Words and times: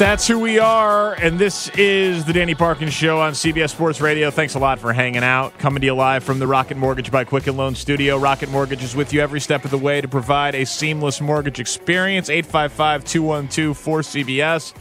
That's 0.00 0.26
who 0.26 0.38
we 0.38 0.58
are, 0.58 1.12
and 1.12 1.38
this 1.38 1.68
is 1.76 2.24
the 2.24 2.32
Danny 2.32 2.54
Parkins 2.54 2.94
Show 2.94 3.20
on 3.20 3.34
CBS 3.34 3.68
Sports 3.68 4.00
Radio. 4.00 4.30
Thanks 4.30 4.54
a 4.54 4.58
lot 4.58 4.78
for 4.78 4.94
hanging 4.94 5.22
out. 5.22 5.58
Coming 5.58 5.82
to 5.82 5.86
you 5.88 5.94
live 5.94 6.24
from 6.24 6.38
the 6.38 6.46
Rocket 6.46 6.78
Mortgage 6.78 7.12
by 7.12 7.24
Quicken 7.24 7.58
Loan 7.58 7.74
Studio. 7.74 8.16
Rocket 8.16 8.48
Mortgage 8.48 8.82
is 8.82 8.96
with 8.96 9.12
you 9.12 9.20
every 9.20 9.40
step 9.40 9.62
of 9.66 9.70
the 9.70 9.76
way 9.76 10.00
to 10.00 10.08
provide 10.08 10.54
a 10.54 10.64
seamless 10.64 11.20
mortgage 11.20 11.60
experience. 11.60 12.30
855 12.30 13.04
212 13.04 13.76
4CBS. 13.76 14.72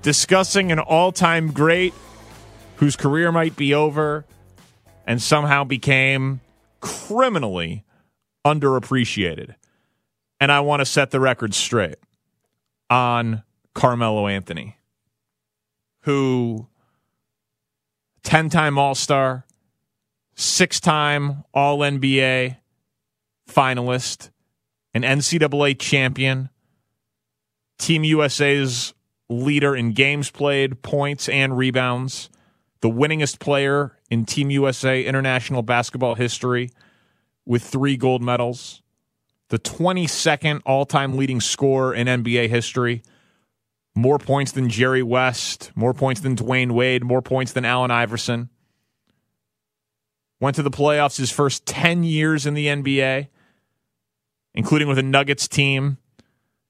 Discussing 0.00 0.72
an 0.72 0.78
all 0.78 1.12
time 1.12 1.52
great 1.52 1.92
whose 2.76 2.96
career 2.96 3.30
might 3.30 3.54
be 3.56 3.74
over 3.74 4.24
and 5.06 5.20
somehow 5.20 5.64
became 5.64 6.40
criminally 6.80 7.84
underappreciated. 8.46 9.54
And 10.40 10.50
I 10.50 10.60
want 10.60 10.80
to 10.80 10.86
set 10.86 11.10
the 11.10 11.20
record 11.20 11.52
straight 11.52 11.96
on 12.88 13.42
Carmelo 13.74 14.26
Anthony, 14.26 14.76
who 16.00 16.66
10 18.22 18.50
time 18.50 18.78
All 18.78 18.94
Star, 18.94 19.46
six 20.34 20.80
time 20.80 21.44
All 21.54 21.78
NBA 21.78 22.56
finalist, 23.48 24.30
an 24.94 25.02
NCAA 25.02 25.78
champion, 25.78 26.50
Team 27.78 28.04
USA's 28.04 28.94
leader 29.28 29.74
in 29.74 29.92
games 29.92 30.30
played, 30.30 30.82
points, 30.82 31.28
and 31.28 31.56
rebounds, 31.56 32.30
the 32.80 32.90
winningest 32.90 33.38
player 33.38 33.98
in 34.10 34.24
Team 34.24 34.50
USA 34.50 35.04
international 35.04 35.62
basketball 35.62 36.14
history 36.14 36.70
with 37.46 37.62
three 37.62 37.96
gold 37.96 38.22
medals, 38.22 38.82
the 39.48 39.58
22nd 39.58 40.60
all 40.64 40.84
time 40.84 41.16
leading 41.16 41.40
scorer 41.40 41.94
in 41.94 42.06
NBA 42.06 42.48
history 42.48 43.02
more 43.94 44.18
points 44.18 44.52
than 44.52 44.68
Jerry 44.68 45.02
West, 45.02 45.70
more 45.74 45.92
points 45.92 46.20
than 46.20 46.36
Dwyane 46.36 46.72
Wade, 46.72 47.04
more 47.04 47.22
points 47.22 47.52
than 47.52 47.64
Allen 47.64 47.90
Iverson. 47.90 48.48
Went 50.40 50.56
to 50.56 50.62
the 50.62 50.70
playoffs 50.70 51.18
his 51.18 51.30
first 51.30 51.66
10 51.66 52.02
years 52.02 52.46
in 52.46 52.54
the 52.54 52.66
NBA, 52.66 53.28
including 54.54 54.88
with 54.88 54.98
a 54.98 55.02
Nuggets 55.02 55.46
team 55.46 55.98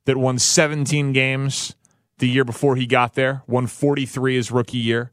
that 0.04 0.16
won 0.16 0.38
17 0.38 1.12
games 1.12 1.74
the 2.18 2.28
year 2.28 2.44
before 2.44 2.76
he 2.76 2.86
got 2.86 3.14
there, 3.14 3.42
won 3.46 3.66
43 3.66 4.36
his 4.36 4.50
rookie 4.50 4.78
year, 4.78 5.10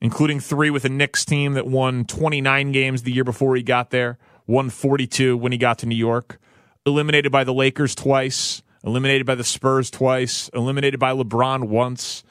including 0.00 0.40
three 0.40 0.70
with 0.70 0.84
a 0.84 0.88
Knicks 0.88 1.24
team 1.24 1.54
that 1.54 1.66
won 1.66 2.04
29 2.04 2.72
games 2.72 3.02
the 3.02 3.12
year 3.12 3.24
before 3.24 3.54
he 3.56 3.62
got 3.62 3.90
there, 3.90 4.18
won 4.46 4.70
42 4.70 5.36
when 5.36 5.52
he 5.52 5.58
got 5.58 5.78
to 5.78 5.86
New 5.86 5.96
York, 5.96 6.40
eliminated 6.86 7.30
by 7.30 7.44
the 7.44 7.54
Lakers 7.54 7.94
twice 7.94 8.62
eliminated 8.84 9.26
by 9.26 9.34
the 9.34 9.44
Spurs 9.44 9.90
twice, 9.90 10.48
eliminated 10.54 10.98
by 10.98 11.12
LeBron 11.12 11.68
once 11.68 12.22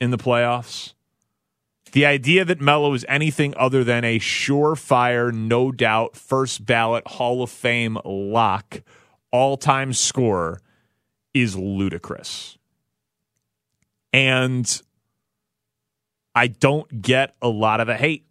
in 0.00 0.10
the 0.10 0.18
playoffs. 0.18 0.94
The 1.92 2.06
idea 2.06 2.44
that 2.44 2.60
Melo 2.60 2.92
is 2.94 3.04
anything 3.08 3.54
other 3.56 3.84
than 3.84 4.04
a 4.04 4.18
surefire, 4.18 5.32
no 5.32 5.70
doubt, 5.70 6.16
first 6.16 6.66
ballot 6.66 7.06
Hall 7.06 7.42
of 7.42 7.50
Fame 7.50 7.98
lock, 8.04 8.82
all 9.30 9.56
time 9.56 9.92
scorer 9.92 10.60
is 11.32 11.56
ludicrous. 11.56 12.58
And 14.12 14.82
I 16.34 16.48
don't 16.48 17.00
get 17.00 17.36
a 17.40 17.48
lot 17.48 17.80
of 17.80 17.86
the 17.86 17.96
hate. 17.96 18.24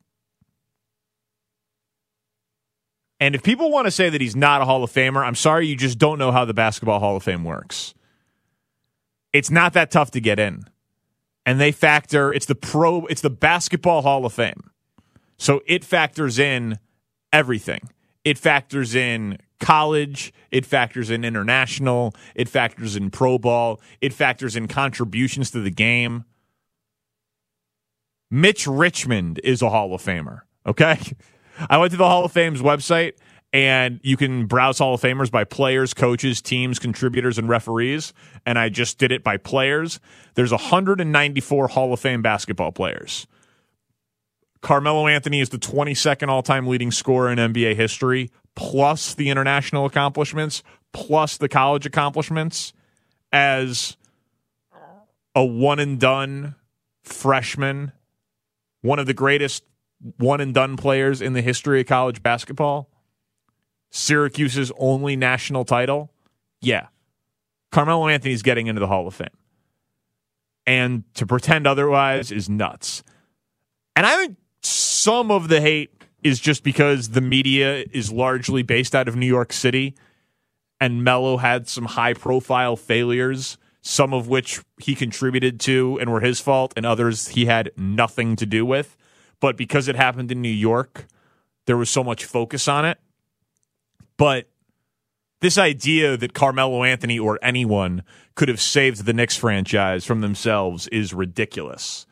And 3.23 3.35
if 3.35 3.41
people 3.41 3.71
want 3.71 3.87
to 3.87 3.91
say 3.91 4.09
that 4.09 4.19
he's 4.19 4.35
not 4.35 4.61
a 4.61 4.65
Hall 4.65 4.83
of 4.83 4.91
Famer, 4.91 5.25
I'm 5.25 5.35
sorry, 5.35 5.65
you 5.65 5.77
just 5.77 5.97
don't 5.97 6.19
know 6.19 6.33
how 6.33 6.43
the 6.43 6.53
Basketball 6.53 6.99
Hall 6.99 7.15
of 7.15 7.23
Fame 7.23 7.45
works. 7.45 7.93
It's 9.31 9.49
not 9.49 9.71
that 9.71 9.91
tough 9.91 10.11
to 10.11 10.19
get 10.19 10.39
in. 10.39 10.65
And 11.45 11.57
they 11.57 11.71
factor 11.71 12.33
it's 12.33 12.47
the 12.47 12.55
pro 12.55 13.05
it's 13.05 13.21
the 13.21 13.29
Basketball 13.29 14.01
Hall 14.01 14.25
of 14.25 14.33
Fame. 14.33 14.71
So 15.37 15.61
it 15.65 15.85
factors 15.85 16.37
in 16.37 16.79
everything. 17.31 17.79
It 18.25 18.37
factors 18.37 18.93
in 18.93 19.37
college, 19.61 20.33
it 20.51 20.65
factors 20.65 21.09
in 21.09 21.23
international, 21.23 22.13
it 22.35 22.49
factors 22.49 22.97
in 22.97 23.09
pro 23.09 23.37
ball, 23.37 23.79
it 24.01 24.11
factors 24.11 24.57
in 24.57 24.67
contributions 24.67 25.49
to 25.51 25.61
the 25.61 25.71
game. 25.71 26.25
Mitch 28.29 28.67
Richmond 28.67 29.39
is 29.45 29.61
a 29.61 29.69
Hall 29.69 29.93
of 29.93 30.01
Famer, 30.01 30.41
okay? 30.67 30.99
I 31.69 31.77
went 31.77 31.91
to 31.91 31.97
the 31.97 32.07
Hall 32.07 32.25
of 32.25 32.31
Fame's 32.31 32.61
website 32.61 33.13
and 33.53 33.99
you 34.03 34.17
can 34.17 34.47
browse 34.47 34.79
Hall 34.79 34.95
of 34.95 35.01
Famers 35.01 35.29
by 35.29 35.43
players, 35.43 35.93
coaches, 35.93 36.41
teams, 36.41 36.79
contributors, 36.79 37.37
and 37.37 37.47
referees. 37.47 38.11
And 38.45 38.57
I 38.57 38.69
just 38.69 38.97
did 38.97 39.11
it 39.11 39.23
by 39.23 39.37
players. 39.37 39.99
There's 40.33 40.51
194 40.51 41.67
Hall 41.67 41.93
of 41.93 41.99
Fame 41.99 42.23
basketball 42.23 42.71
players. 42.71 43.27
Carmelo 44.61 45.07
Anthony 45.07 45.39
is 45.39 45.49
the 45.49 45.59
22nd 45.59 46.29
all 46.29 46.41
time 46.41 46.65
leading 46.65 46.89
scorer 46.89 47.29
in 47.31 47.37
NBA 47.37 47.75
history, 47.75 48.31
plus 48.55 49.13
the 49.13 49.29
international 49.29 49.85
accomplishments, 49.85 50.63
plus 50.91 51.37
the 51.37 51.49
college 51.49 51.85
accomplishments 51.85 52.73
as 53.31 53.97
a 55.35 55.43
one 55.43 55.79
and 55.79 55.99
done 55.99 56.55
freshman, 57.03 57.91
one 58.81 58.99
of 58.99 59.05
the 59.05 59.13
greatest 59.13 59.63
one 60.17 60.41
and 60.41 60.53
done 60.53 60.77
players 60.77 61.21
in 61.21 61.33
the 61.33 61.41
history 61.41 61.81
of 61.81 61.87
college 61.87 62.21
basketball. 62.21 62.89
Syracuse's 63.91 64.71
only 64.77 65.15
national 65.15 65.65
title. 65.65 66.11
Yeah. 66.61 66.87
Carmelo 67.71 68.07
Anthony's 68.07 68.41
getting 68.41 68.67
into 68.67 68.79
the 68.79 68.87
Hall 68.87 69.07
of 69.07 69.13
Fame. 69.13 69.27
And 70.65 71.03
to 71.15 71.25
pretend 71.25 71.67
otherwise 71.67 72.31
is 72.31 72.49
nuts. 72.49 73.03
And 73.95 74.05
I 74.05 74.15
think 74.15 74.37
some 74.61 75.29
of 75.29 75.49
the 75.49 75.61
hate 75.61 75.91
is 76.23 76.39
just 76.39 76.63
because 76.63 77.09
the 77.09 77.21
media 77.21 77.83
is 77.91 78.11
largely 78.11 78.63
based 78.63 78.95
out 78.95 79.07
of 79.07 79.15
New 79.15 79.27
York 79.27 79.51
City 79.51 79.95
and 80.83 81.01
Melo 81.01 81.37
had 81.37 81.69
some 81.69 81.85
high 81.85 82.13
profile 82.13 82.75
failures, 82.75 83.57
some 83.81 84.13
of 84.13 84.27
which 84.27 84.61
he 84.79 84.95
contributed 84.95 85.57
to 85.61 85.97
and 86.01 86.11
were 86.11 86.19
his 86.19 86.41
fault, 86.41 86.73
and 86.75 86.85
others 86.85 87.29
he 87.29 87.45
had 87.45 87.71
nothing 87.77 88.35
to 88.35 88.45
do 88.45 88.65
with 88.65 88.97
but 89.43 89.57
because 89.57 89.89
it 89.89 89.97
happened 89.97 90.31
in 90.31 90.41
New 90.41 90.47
York, 90.47 91.05
there 91.65 91.75
was 91.75 91.89
so 91.89 92.01
much 92.01 92.23
focus 92.23 92.69
on 92.69 92.85
it. 92.85 92.97
But 94.15 94.47
this 95.41 95.57
idea 95.57 96.15
that 96.15 96.33
Carmelo 96.33 96.85
Anthony 96.85 97.19
or 97.19 97.39
anyone 97.41 98.03
could 98.35 98.47
have 98.47 98.61
saved 98.61 99.03
the 99.03 99.11
Knicks 99.11 99.35
franchise 99.35 100.05
from 100.05 100.21
themselves 100.21 100.87
is 100.87 101.13
ridiculous. 101.13 102.05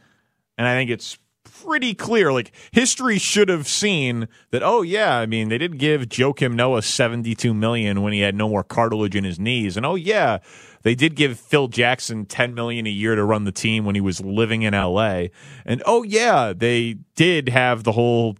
And 0.57 0.67
I 0.67 0.75
think 0.75 0.89
it's 0.89 1.17
pretty 1.63 1.93
clear. 1.93 2.33
Like 2.33 2.51
history 2.73 3.17
should 3.17 3.47
have 3.47 3.65
seen 3.65 4.27
that. 4.49 4.61
Oh 4.61 4.81
yeah, 4.81 5.15
I 5.15 5.25
mean 5.25 5.47
they 5.47 5.57
did 5.57 5.77
give 5.77 6.09
Joakim 6.09 6.55
Noah 6.55 6.81
seventy 6.81 7.33
two 7.33 7.53
million 7.53 8.01
when 8.01 8.11
he 8.11 8.19
had 8.19 8.35
no 8.35 8.49
more 8.49 8.65
cartilage 8.65 9.15
in 9.15 9.23
his 9.23 9.39
knees, 9.39 9.77
and 9.77 9.85
oh 9.85 9.95
yeah, 9.95 10.39
they 10.83 10.95
did 10.95 11.15
give 11.15 11.39
Phil 11.39 11.67
Jackson 11.67 12.25
ten 12.25 12.53
million 12.53 12.87
a 12.87 12.91
year 12.91 13.15
to 13.15 13.23
run 13.23 13.43
the 13.43 13.51
team 13.51 13.85
when 13.85 13.95
he 13.95 14.01
was 14.01 14.21
living 14.21 14.61
in 14.63 14.73
L.A. 14.73 15.31
And 15.65 15.81
oh 15.85 16.03
yeah, 16.03 16.53
they 16.55 16.95
did 17.15 17.49
have 17.49 17.83
the 17.83 17.91
whole 17.91 18.37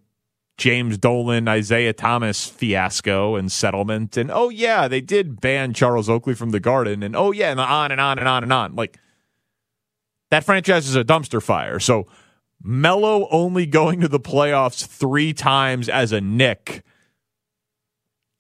James 0.58 0.98
Dolan, 0.98 1.48
Isiah 1.48 1.94
Thomas 1.94 2.48
fiasco 2.48 3.36
and 3.36 3.52
settlement. 3.52 4.16
And 4.16 4.30
oh 4.32 4.50
yeah, 4.50 4.88
they 4.88 5.02
did 5.02 5.42
ban 5.42 5.74
Charles 5.74 6.10
Oakley 6.10 6.36
from 6.36 6.52
the 6.52 6.60
Garden. 6.60 7.02
And 7.02 7.16
oh 7.16 7.32
yeah, 7.32 7.52
and 7.52 7.60
on 7.60 7.92
and 7.92 8.00
on 8.00 8.20
and 8.20 8.28
on 8.28 8.44
and 8.44 8.54
on. 8.54 8.76
Like 8.76 9.00
that 10.30 10.44
franchise 10.44 10.88
is 10.88 10.96
a 10.96 11.04
dumpster 11.04 11.42
fire. 11.42 11.80
So 11.80 12.08
Melo 12.64 13.28
only 13.32 13.66
going 13.66 14.02
to 14.02 14.08
the 14.08 14.20
playoffs 14.20 14.86
three 14.86 15.34
times 15.34 15.90
as 15.90 16.12
a 16.12 16.22
Knick. 16.22 16.84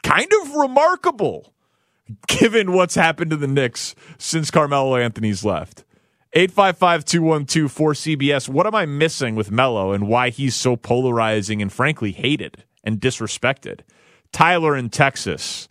Kind 0.03 0.31
of 0.41 0.55
remarkable 0.55 1.53
given 2.27 2.73
what's 2.73 2.95
happened 2.95 3.31
to 3.31 3.37
the 3.37 3.47
Knicks 3.47 3.95
since 4.17 4.51
Carmelo 4.51 4.95
Anthony's 4.95 5.45
left. 5.45 5.83
855 6.33 7.03
212 7.05 7.73
4CBS. 7.73 8.47
What 8.47 8.65
am 8.65 8.73
I 8.73 8.85
missing 8.85 9.35
with 9.35 9.51
Melo 9.51 9.91
and 9.91 10.07
why 10.07 10.29
he's 10.29 10.55
so 10.55 10.77
polarizing 10.77 11.61
and 11.61 11.71
frankly 11.71 12.11
hated 12.11 12.63
and 12.83 13.01
disrespected? 13.01 13.81
Tyler 14.31 14.77
in 14.77 14.89
Texas 14.89 15.67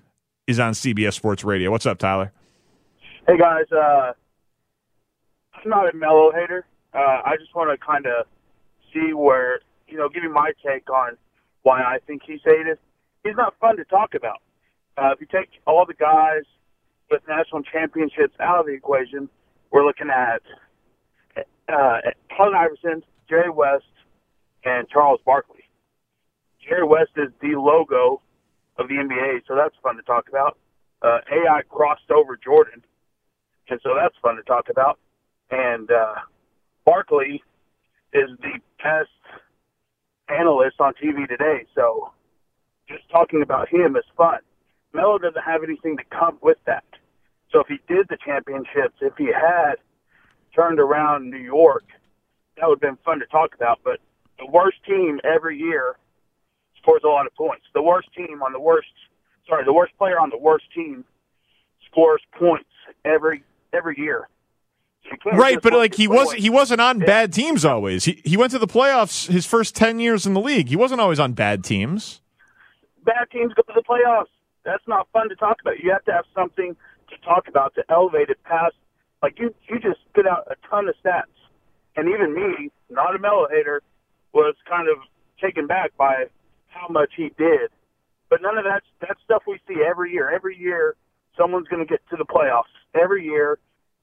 is 0.46 0.60
on 0.60 0.72
CBS 0.72 1.14
Sports 1.14 1.44
Radio. 1.44 1.70
What's 1.70 1.86
up, 1.86 1.98
Tyler? 1.98 2.32
Hey, 3.26 3.38
guys. 3.38 3.64
Uh, 3.72 4.12
I'm 5.54 5.70
not 5.70 5.92
a 5.92 5.96
Melo 5.96 6.30
hater. 6.32 6.66
Uh, 6.92 7.22
I 7.24 7.36
just 7.38 7.54
want 7.54 7.70
to 7.70 7.84
kind 7.84 8.06
of 8.06 8.26
see 8.92 9.14
where, 9.14 9.60
you 9.88 9.96
know, 9.96 10.08
give 10.08 10.22
you 10.22 10.32
my 10.32 10.52
take 10.64 10.90
on 10.90 11.16
why 11.62 11.80
I 11.80 11.98
think 12.06 12.22
he's 12.26 12.40
hated. 12.44 12.78
He's 13.24 13.36
not 13.36 13.54
fun 13.60 13.76
to 13.76 13.84
talk 13.84 14.14
about. 14.14 14.42
Uh, 15.00 15.12
if 15.12 15.20
you 15.20 15.26
take 15.26 15.48
all 15.66 15.86
the 15.86 15.94
guys 15.94 16.42
with 17.10 17.22
national 17.26 17.62
championships 17.62 18.34
out 18.38 18.60
of 18.60 18.66
the 18.66 18.72
equation, 18.72 19.30
we're 19.70 19.84
looking 19.84 20.10
at 20.10 20.42
uh, 21.72 22.00
Allen 22.38 22.54
Iverson, 22.54 23.02
Jerry 23.28 23.48
West, 23.48 23.84
and 24.64 24.86
Charles 24.90 25.20
Barkley. 25.24 25.64
Jerry 26.68 26.84
West 26.84 27.12
is 27.16 27.30
the 27.40 27.54
logo 27.56 28.20
of 28.76 28.88
the 28.88 28.94
NBA, 28.94 29.40
so 29.48 29.54
that's 29.56 29.74
fun 29.82 29.96
to 29.96 30.02
talk 30.02 30.28
about. 30.28 30.58
Uh, 31.00 31.20
AI 31.32 31.62
crossed 31.70 32.10
over 32.10 32.36
Jordan, 32.36 32.82
and 33.70 33.80
so 33.82 33.94
that's 33.94 34.14
fun 34.20 34.36
to 34.36 34.42
talk 34.42 34.68
about. 34.68 34.98
And 35.50 35.90
uh, 35.90 36.16
Barkley 36.84 37.42
is 38.12 38.28
the 38.42 38.60
best 38.82 39.08
analyst 40.28 40.78
on 40.78 40.92
TV 41.02 41.26
today, 41.26 41.64
so 41.74 42.12
just 42.86 43.08
talking 43.10 43.40
about 43.40 43.68
him 43.70 43.96
is 43.96 44.04
fun. 44.14 44.40
Melo 44.92 45.18
doesn't 45.18 45.42
have 45.42 45.62
anything 45.62 45.96
to 45.96 46.04
come 46.10 46.38
with 46.42 46.58
that. 46.66 46.84
So 47.52 47.60
if 47.60 47.66
he 47.68 47.78
did 47.92 48.06
the 48.08 48.16
championships, 48.24 48.96
if 49.00 49.14
he 49.16 49.26
had 49.26 49.76
turned 50.54 50.78
around 50.78 51.30
New 51.30 51.38
York, 51.38 51.84
that 52.56 52.68
would 52.68 52.76
have 52.76 52.80
been 52.80 52.98
fun 53.04 53.20
to 53.20 53.26
talk 53.26 53.54
about. 53.54 53.80
But 53.84 54.00
the 54.38 54.46
worst 54.46 54.78
team 54.86 55.20
every 55.24 55.58
year 55.58 55.96
scores 56.80 57.02
a 57.04 57.08
lot 57.08 57.26
of 57.26 57.34
points. 57.34 57.64
The 57.74 57.82
worst 57.82 58.08
team 58.14 58.42
on 58.42 58.52
the 58.52 58.60
worst, 58.60 58.88
sorry, 59.48 59.64
the 59.64 59.72
worst 59.72 59.96
player 59.98 60.18
on 60.18 60.30
the 60.30 60.38
worst 60.38 60.64
team 60.74 61.04
scores 61.90 62.22
points 62.38 62.68
every 63.04 63.42
every 63.72 63.98
year. 63.98 64.28
Right, 65.24 65.60
but 65.60 65.72
like 65.72 65.94
he 65.94 66.06
was 66.08 66.32
he 66.32 66.50
wasn't 66.50 66.80
on 66.80 67.00
yeah. 67.00 67.06
bad 67.06 67.32
teams 67.32 67.64
always. 67.64 68.04
He 68.04 68.20
he 68.24 68.36
went 68.36 68.52
to 68.52 68.58
the 68.58 68.66
playoffs 68.66 69.28
his 69.28 69.46
first 69.46 69.74
10 69.74 69.98
years 69.98 70.26
in 70.26 70.34
the 70.34 70.40
league. 70.40 70.68
He 70.68 70.76
wasn't 70.76 71.00
always 71.00 71.18
on 71.18 71.32
bad 71.32 71.64
teams. 71.64 72.20
Bad 73.04 73.30
teams 73.32 73.52
go 73.54 73.62
to 73.62 73.72
the 73.74 73.82
playoffs. 73.82 74.26
That's 74.64 74.86
not 74.86 75.08
fun 75.12 75.28
to 75.28 75.36
talk 75.36 75.58
about. 75.60 75.80
You 75.82 75.90
have 75.92 76.04
to 76.04 76.12
have 76.12 76.24
something 76.34 76.76
to 77.08 77.16
talk 77.26 77.48
about 77.48 77.74
to 77.74 77.84
elevate 77.88 78.28
it 78.30 78.42
past 78.44 78.74
like 79.22 79.38
you 79.38 79.54
you 79.68 79.78
just 79.78 80.00
spit 80.08 80.26
out 80.26 80.46
a 80.50 80.56
ton 80.68 80.88
of 80.88 80.94
stats. 81.04 81.24
And 81.96 82.08
even 82.08 82.34
me, 82.34 82.70
not 82.88 83.14
a 83.14 83.18
Melo 83.18 83.48
hater, 83.50 83.82
was 84.32 84.54
kind 84.68 84.88
of 84.88 84.96
taken 85.40 85.66
back 85.66 85.96
by 85.96 86.26
how 86.68 86.88
much 86.88 87.10
he 87.16 87.32
did. 87.36 87.70
But 88.28 88.42
none 88.42 88.56
of 88.56 88.64
that 88.64 88.82
that 89.00 89.16
stuff 89.24 89.42
we 89.46 89.58
see 89.68 89.82
every 89.86 90.12
year. 90.12 90.30
Every 90.30 90.56
year 90.56 90.96
someone's 91.36 91.68
going 91.68 91.84
to 91.84 91.88
get 91.90 92.00
to 92.10 92.16
the 92.16 92.24
playoffs. 92.24 92.72
Every 92.94 93.24
year 93.24 93.58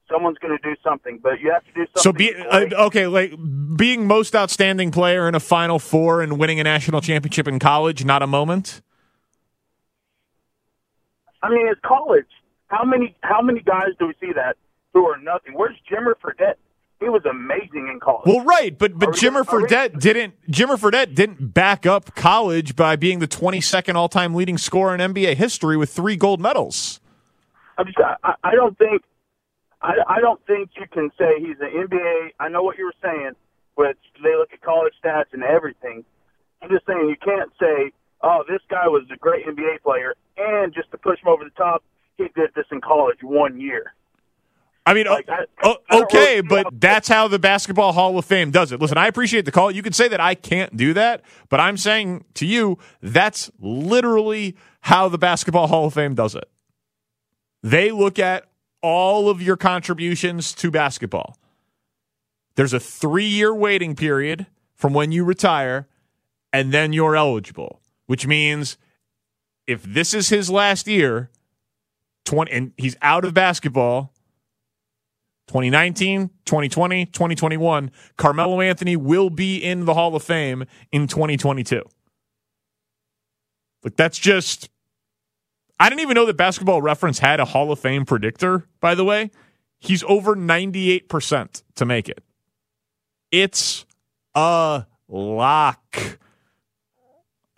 someone's 0.09 0.37
going 0.37 0.57
to 0.57 0.63
do 0.63 0.75
something, 0.83 1.19
but 1.21 1.39
you 1.39 1.51
have 1.51 1.63
to 1.65 1.71
do 1.73 1.85
something. 1.95 2.01
So 2.03 2.11
be 2.13 2.35
uh, 2.35 2.85
okay, 2.87 3.07
like 3.07 3.33
being 3.75 4.05
most 4.05 4.35
outstanding 4.35 4.91
player 4.91 5.27
in 5.27 5.35
a 5.35 5.39
Final 5.39 5.79
Four 5.79 6.21
and 6.21 6.37
winning 6.37 6.59
a 6.59 6.63
national 6.63 7.01
championship 7.01 7.47
in 7.47 7.59
college, 7.59 8.05
not 8.05 8.21
a 8.21 8.27
moment. 8.27 8.81
I 11.47 11.49
mean, 11.49 11.67
it's 11.67 11.79
college. 11.81 12.27
How 12.67 12.83
many 12.83 13.15
how 13.21 13.41
many 13.41 13.61
guys 13.61 13.89
do 13.99 14.07
we 14.07 14.13
see 14.19 14.33
that 14.33 14.57
who 14.93 15.05
are 15.05 15.17
nothing? 15.17 15.53
Where's 15.53 15.77
Jimmer 15.89 16.13
Fredette? 16.21 16.55
He 16.99 17.07
was 17.09 17.23
amazing 17.25 17.89
in 17.91 17.99
college. 18.01 18.23
Well, 18.25 18.43
right, 18.43 18.77
but 18.77 18.97
but 18.99 19.09
Jimmer 19.09 19.45
Fredette 19.45 19.99
didn't 19.99 20.33
Jimmer 20.51 20.77
Fredette 20.77 21.15
didn't 21.15 21.53
back 21.53 21.85
up 21.85 22.15
college 22.15 22.75
by 22.75 22.95
being 22.95 23.19
the 23.19 23.27
22nd 23.27 23.95
all 23.95 24.09
time 24.09 24.33
leading 24.33 24.57
scorer 24.57 24.95
in 24.95 25.13
NBA 25.13 25.35
history 25.35 25.77
with 25.77 25.89
three 25.89 26.17
gold 26.17 26.41
medals. 26.41 26.99
I'm 27.77 27.85
just, 27.85 27.99
I, 27.99 28.33
I 28.43 28.55
don't 28.55 28.77
think 28.77 29.03
I, 29.81 29.93
I 30.07 30.19
don't 30.19 30.43
think 30.47 30.71
you 30.75 30.87
can 30.91 31.11
say 31.17 31.39
he's 31.39 31.57
an 31.61 31.69
NBA. 31.69 32.31
I 32.39 32.49
know 32.49 32.63
what 32.63 32.77
you 32.77 32.85
were 32.85 32.95
saying, 33.01 33.33
but 33.77 33.95
they 34.21 34.35
look 34.35 34.51
at 34.51 34.61
college 34.61 34.93
stats 35.01 35.31
and 35.31 35.43
everything. 35.43 36.03
I'm 36.61 36.69
just 36.69 36.85
saying 36.87 37.07
you 37.07 37.15
can't 37.23 37.51
say, 37.59 37.91
oh, 38.21 38.43
this 38.47 38.61
guy 38.69 38.87
was 38.87 39.03
a 39.13 39.17
great 39.17 39.45
NBA 39.45 39.81
player, 39.83 40.15
and 40.37 40.73
just 40.73 40.91
to 40.91 40.97
push 40.97 41.19
him 41.21 41.27
over 41.27 41.43
the 41.43 41.49
top, 41.51 41.83
he 42.17 42.25
did 42.35 42.51
this 42.55 42.65
in 42.71 42.81
college 42.81 43.19
one 43.21 43.59
year. 43.59 43.93
I 44.85 44.93
mean, 44.93 45.05
like, 45.05 45.27
I, 45.27 45.45
I 45.61 45.75
okay, 46.03 46.35
really 46.35 46.47
but 46.47 46.67
that's 46.79 47.09
how 47.09 47.27
the 47.27 47.39
Basketball 47.39 47.91
Hall 47.91 48.17
of 48.17 48.23
Fame 48.23 48.51
does 48.51 48.71
it. 48.71 48.79
Listen, 48.79 48.97
I 48.97 49.07
appreciate 49.07 49.43
the 49.43 49.51
call. 49.51 49.69
You 49.69 49.83
can 49.83 49.91
say 49.91 50.07
that 50.07 50.21
I 50.21 50.33
can't 50.33 50.77
do 50.77 50.93
that, 50.93 51.23
but 51.49 51.59
I'm 51.59 51.75
saying 51.75 52.23
to 52.35 52.45
you, 52.45 52.77
that's 53.01 53.51
literally 53.59 54.55
how 54.81 55.09
the 55.09 55.17
Basketball 55.17 55.67
Hall 55.67 55.87
of 55.87 55.93
Fame 55.93 56.15
does 56.15 56.35
it. 56.35 56.49
They 57.61 57.91
look 57.91 58.17
at 58.17 58.45
all 58.81 59.29
of 59.29 59.41
your 59.41 59.57
contributions 59.57 60.53
to 60.53 60.71
basketball. 60.71 61.37
There's 62.55 62.73
a 62.73 62.79
three 62.79 63.25
year 63.27 63.53
waiting 63.53 63.93
period 63.93 64.47
from 64.73 64.93
when 64.93 65.11
you 65.11 65.25
retire, 65.25 65.87
and 66.53 66.71
then 66.71 66.93
you're 66.93 67.17
eligible, 67.17 67.81
which 68.07 68.27
means 68.27 68.77
if 69.67 69.83
this 69.83 70.13
is 70.13 70.29
his 70.29 70.49
last 70.49 70.87
year, 70.87 71.29
20, 72.25 72.51
and 72.51 72.71
he's 72.77 72.97
out 73.01 73.23
of 73.23 73.33
basketball 73.33 74.13
2019, 75.47 76.29
2020, 76.45 77.05
2021, 77.05 77.91
Carmelo 78.17 78.59
Anthony 78.59 78.97
will 78.97 79.29
be 79.29 79.57
in 79.57 79.85
the 79.85 79.93
Hall 79.93 80.15
of 80.15 80.23
Fame 80.23 80.65
in 80.91 81.07
2022. 81.07 81.83
Like 83.83 83.95
that's 83.95 84.17
just 84.17 84.69
I 85.79 85.89
didn't 85.89 86.01
even 86.01 86.15
know 86.15 86.25
that 86.25 86.37
Basketball 86.37 86.81
Reference 86.81 87.19
had 87.19 87.39
a 87.39 87.45
Hall 87.45 87.71
of 87.71 87.79
Fame 87.79 88.05
predictor, 88.05 88.65
by 88.79 88.95
the 88.95 89.05
way. 89.05 89.31
He's 89.79 90.03
over 90.03 90.35
98% 90.35 91.63
to 91.75 91.85
make 91.85 92.09
it. 92.09 92.23
It's 93.31 93.85
a 94.33 94.85
lock. 95.07 96.19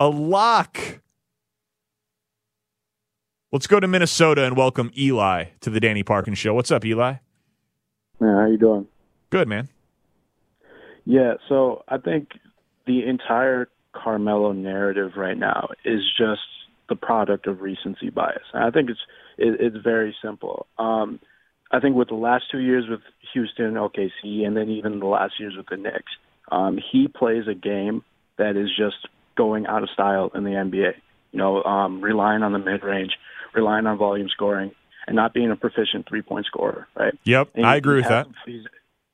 A 0.00 0.08
lock. 0.08 0.78
Let's 3.52 3.66
go 3.66 3.78
to 3.80 3.86
Minnesota 3.86 4.46
and 4.46 4.56
welcome 4.56 4.90
Eli 4.96 5.48
to 5.60 5.68
the 5.68 5.78
Danny 5.78 6.02
Parkins 6.02 6.38
show. 6.38 6.54
What's 6.54 6.70
up, 6.70 6.86
Eli? 6.86 7.16
Yeah, 8.18 8.34
how 8.34 8.46
you 8.46 8.56
doing? 8.56 8.86
Good, 9.28 9.46
man. 9.46 9.68
Yeah, 11.04 11.34
so 11.50 11.84
I 11.86 11.98
think 11.98 12.30
the 12.86 13.06
entire 13.06 13.68
Carmelo 13.92 14.52
narrative 14.52 15.12
right 15.16 15.36
now 15.36 15.68
is 15.84 16.00
just 16.16 16.40
the 16.88 16.96
product 16.96 17.46
of 17.46 17.60
recency 17.60 18.08
bias. 18.08 18.42
And 18.54 18.64
I 18.64 18.70
think 18.70 18.88
it's 18.88 19.00
it, 19.36 19.60
it's 19.60 19.84
very 19.84 20.16
simple. 20.22 20.66
Um, 20.78 21.20
I 21.72 21.78
think 21.78 21.94
with 21.94 22.08
the 22.08 22.14
last 22.14 22.44
two 22.50 22.60
years 22.60 22.86
with 22.88 23.00
Houston, 23.34 23.74
OKC, 23.74 24.46
and 24.46 24.56
then 24.56 24.70
even 24.70 24.98
the 24.98 25.06
last 25.06 25.34
years 25.38 25.56
with 25.58 25.66
the 25.66 25.76
Knicks, 25.76 26.12
um, 26.50 26.78
he 26.90 27.06
plays 27.06 27.44
a 27.48 27.54
game 27.54 28.02
that 28.38 28.56
is 28.56 28.70
just 28.74 29.06
going 29.36 29.66
out 29.66 29.82
of 29.82 29.90
style 29.90 30.30
in 30.34 30.44
the 30.44 30.50
NBA. 30.50 30.92
You 31.32 31.38
know, 31.38 31.62
um, 31.62 32.00
relying 32.00 32.42
on 32.42 32.52
the 32.52 32.58
mid 32.58 32.82
range, 32.82 33.12
relying 33.54 33.86
on 33.86 33.98
volume 33.98 34.28
scoring, 34.28 34.72
and 35.06 35.16
not 35.16 35.32
being 35.32 35.50
a 35.50 35.56
proficient 35.56 36.08
three 36.08 36.22
point 36.22 36.46
scorer. 36.46 36.88
Right. 36.96 37.14
Yep, 37.24 37.50
and 37.54 37.66
I 37.66 37.76
agree 37.76 37.96
with 37.96 38.08
that. 38.08 38.26
Some, 38.26 38.34
he's, 38.46 38.64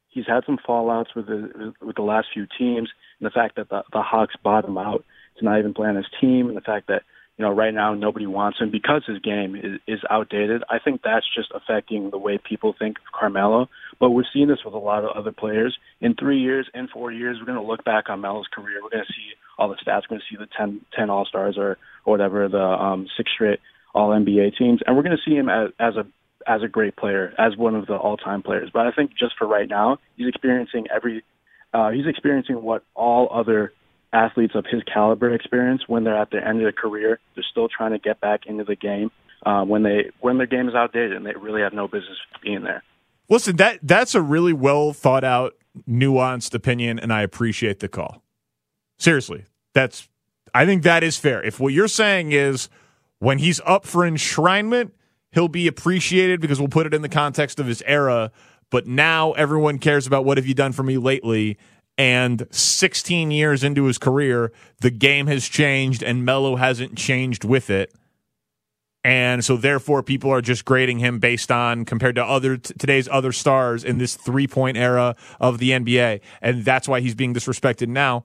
he's 0.09 0.27
had 0.27 0.45
some 0.47 0.59
fallouts 0.67 1.15
with 1.15 1.27
the 1.27 1.75
with 1.81 1.97
the 1.97 2.03
last 2.03 2.29
few 2.33 2.47
teams, 2.59 2.89
and 3.21 3.27
the 3.27 3.31
fact 3.31 3.57
that 3.57 3.69
the, 3.69 3.83
the 3.93 4.03
Hawks 4.03 4.35
bottom 4.43 4.79
out 4.79 5.05
to 5.39 5.45
not 5.45 5.59
even 5.59 5.75
play 5.75 5.89
on 5.89 5.97
his 5.97 6.07
team, 6.21 6.49
and 6.49 6.57
the 6.57 6.63
fact 6.63 6.89
that 6.89 7.03
you 7.39 7.45
know, 7.45 7.53
right 7.53 7.75
now 7.75 7.93
nobody 7.95 8.27
wants 8.27 8.59
him 8.59 8.71
because 8.71 9.03
his 9.07 9.19
game 9.19 9.57
is, 9.57 9.81
is 9.87 10.01
outdated. 10.09 10.63
I 10.71 10.79
think 10.79 11.03
that's 11.03 11.27
just 11.35 11.53
affecting 11.55 12.11
the 12.11 12.19
way 12.19 12.39
people 12.39 12.75
think 12.79 12.97
of 12.99 13.19
Carmelo. 13.19 13.69
But 14.01 14.11
we're 14.11 14.25
seeing 14.33 14.49
this 14.49 14.61
with 14.65 14.75
a 14.75 14.79
lot 14.79 15.05
of 15.05 15.17
other 15.17 15.33
players. 15.33 15.77
In 16.01 16.15
three 16.15 16.39
years, 16.41 16.69
in 16.75 16.89
four 16.89 17.13
years, 17.13 17.37
we're 17.39 17.47
going 17.47 17.61
to 17.61 17.67
look 17.67 17.85
back 17.85 18.09
on 18.09 18.23
Melo's 18.23 18.47
career. 18.53 18.83
We're 18.83 18.91
going 18.91 19.05
to 19.07 19.13
see 19.13 19.35
all 19.59 19.69
the 19.69 19.75
stats. 19.75 20.03
We're 20.09 20.17
going 20.17 20.23
to 20.29 20.35
see 20.35 20.39
the 20.39 20.49
10, 20.57 20.81
10 20.97 21.11
All 21.11 21.27
Stars 21.27 21.57
or, 21.59 21.77
or 22.05 22.13
whatever, 22.13 22.49
the 22.49 22.59
um, 22.59 23.07
six 23.17 23.31
straight 23.35 23.61
All 23.95 24.11
NBA 24.11 24.57
teams, 24.57 24.81
and 24.87 24.97
we're 24.97 25.03
going 25.03 25.17
to 25.17 25.31
see 25.31 25.37
him 25.37 25.49
as, 25.49 25.71
as 25.79 25.97
a 25.97 26.07
as 26.49 26.63
a 26.63 26.69
great 26.69 26.95
player, 26.95 27.35
as 27.39 27.57
one 27.57 27.75
of 27.75 27.87
the 27.87 27.97
all 27.97 28.17
time 28.17 28.41
players. 28.41 28.71
But 28.73 28.87
I 28.87 28.93
think 28.93 29.11
just 29.19 29.37
for 29.37 29.49
right 29.49 29.69
now, 29.69 29.99
he's 30.17 30.29
experiencing 30.29 30.87
every 30.95 31.25
uh, 31.75 31.91
he's 31.91 32.07
experiencing 32.07 32.63
what 32.63 32.85
all 32.95 33.29
other 33.33 33.73
athletes 34.13 34.55
of 34.55 34.65
his 34.71 34.83
caliber 34.85 35.35
experience 35.35 35.83
when 35.87 36.05
they're 36.05 36.17
at 36.17 36.31
the 36.31 36.39
end 36.39 36.59
of 36.59 36.65
their 36.65 36.73
career. 36.73 37.19
They're 37.35 37.45
still 37.51 37.69
trying 37.69 37.93
to 37.93 37.99
get 37.99 38.21
back 38.21 38.47
into 38.47 38.65
the 38.65 38.77
game 38.77 39.11
uh, 39.45 39.65
when 39.65 39.83
they 39.83 40.11
when 40.21 40.39
their 40.39 40.47
game 40.47 40.69
is 40.69 40.75
outdated 40.75 41.13
and 41.13 41.27
they 41.27 41.35
really 41.35 41.63
have 41.63 41.73
no 41.73 41.89
business 41.89 42.19
being 42.43 42.63
there. 42.63 42.83
Listen, 43.29 43.57
that 43.57 43.81
that's 43.83 44.15
a 44.15 44.23
really 44.23 44.53
well 44.53 44.93
thought 44.93 45.25
out, 45.25 45.55
nuanced 45.89 46.55
opinion, 46.55 46.99
and 46.99 47.13
I 47.13 47.23
appreciate 47.23 47.81
the 47.81 47.89
call. 47.89 48.23
Seriously, 48.99 49.45
that's 49.75 50.09
I 50.55 50.65
think 50.65 50.85
that 50.85 51.03
is 51.03 51.19
fair. 51.19 51.43
If 51.43 51.61
what 51.61 51.73
you're 51.73 51.89
saying 51.89 52.33
is 52.33 52.69
when 53.19 53.39
he's 53.39 53.61
up 53.67 53.85
for 53.85 54.09
enshrinement, 54.09 54.93
he'll 55.33 55.49
be 55.49 55.67
appreciated 55.67 56.41
because 56.41 56.59
we'll 56.59 56.69
put 56.69 56.87
it 56.87 56.95
in 56.95 57.03
the 57.03 57.09
context 57.09 57.61
of 57.61 57.67
his 57.67 57.83
era. 57.87 58.31
But 58.71 58.87
now 58.87 59.33
everyone 59.33 59.79
cares 59.79 60.07
about 60.07 60.25
what 60.25 60.39
have 60.39 60.47
you 60.47 60.55
done 60.55 60.73
for 60.73 60.83
me 60.83 60.97
lately, 60.99 61.59
and 61.99 62.47
16 62.51 63.31
years 63.31 63.65
into 63.65 63.85
his 63.85 63.99
career, 63.99 64.53
the 64.81 64.91
game 64.91 65.27
has 65.29 65.49
changed 65.49 66.03
and 66.03 66.25
Melo 66.25 66.57
hasn't 66.57 66.97
changed 66.97 67.45
with 67.45 67.71
it. 67.71 67.93
And 69.03 69.45
so 69.45 69.57
therefore 69.57 70.03
people 70.03 70.33
are 70.33 70.41
just 70.41 70.65
grading 70.65 70.99
him 70.99 71.21
based 71.21 71.53
on 71.53 71.85
compared 71.85 72.17
to 72.17 72.25
other 72.25 72.57
t- 72.57 72.75
today's 72.77 73.09
other 73.09 73.31
stars 73.31 73.85
in 73.85 73.99
this 73.99 74.17
three-point 74.17 74.77
era 74.77 75.15
of 75.39 75.59
the 75.59 75.71
NBA 75.71 76.21
and 76.43 76.65
that's 76.65 76.89
why 76.89 77.01
he's 77.01 77.15
being 77.15 77.33
disrespected 77.33 77.89
now. 77.89 78.25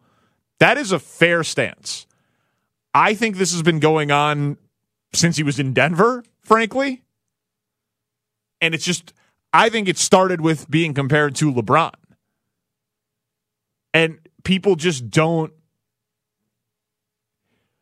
That 0.60 0.78
is 0.78 0.92
a 0.92 1.00
fair 1.00 1.44
stance. 1.44 2.08
I 2.94 3.14
think 3.14 3.38
this 3.38 3.52
has 3.52 3.62
been 3.62 3.80
going 3.80 4.12
on 4.12 4.58
since 5.14 5.38
he 5.38 5.44
was 5.44 5.60
in 5.60 5.74
Denver, 5.74 6.24
frankly. 6.44 7.04
And 8.60 8.76
it's 8.76 8.86
just, 8.86 9.14
I 9.54 9.70
think 9.70 9.88
it 9.88 9.98
started 9.98 10.42
with 10.42 10.70
being 10.70 10.94
compared 10.94 11.36
to 11.36 11.52
LeBron. 11.52 11.94
And 13.94 14.20
people 14.44 14.76
just 14.76 15.10
don't. 15.10 15.54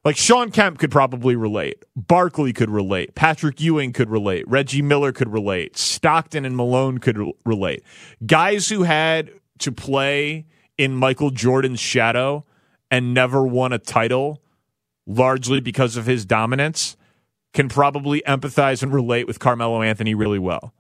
Like 0.06 0.16
Shawn 0.16 0.50
Kemp 0.50 0.80
could 0.80 0.92
probably 0.92 1.36
relate. 1.36 1.84
Barkley 1.96 2.54
could 2.54 2.70
relate. 2.70 3.16
Patrick 3.16 3.60
Ewing 3.60 3.92
could 3.92 4.10
relate. 4.10 4.48
Reggie 4.48 4.82
Miller 4.82 5.12
could 5.12 5.30
relate. 5.30 5.78
Stockton 5.78 6.46
and 6.46 6.56
Malone 6.56 7.00
could 7.00 7.18
re- 7.18 7.34
relate. 7.46 7.84
Guys 8.26 8.70
who 8.70 8.84
had 8.84 9.30
to 9.60 9.72
play 9.74 10.46
in 10.78 10.96
Michael 10.96 11.32
Jordan's 11.32 11.82
shadow 11.82 12.46
and 12.90 13.14
never 13.14 13.46
won 13.46 13.74
a 13.74 13.78
title 13.78 14.42
largely 15.06 15.60
because 15.60 15.98
of 15.98 16.06
his 16.06 16.26
dominance 16.26 16.96
can 17.54 17.68
probably 17.68 18.22
empathize 18.28 18.82
and 18.82 18.94
relate 18.94 19.28
with 19.28 19.40
Carmelo 19.40 19.82
Anthony 19.82 20.14
really 20.14 20.40
well. 20.40 20.74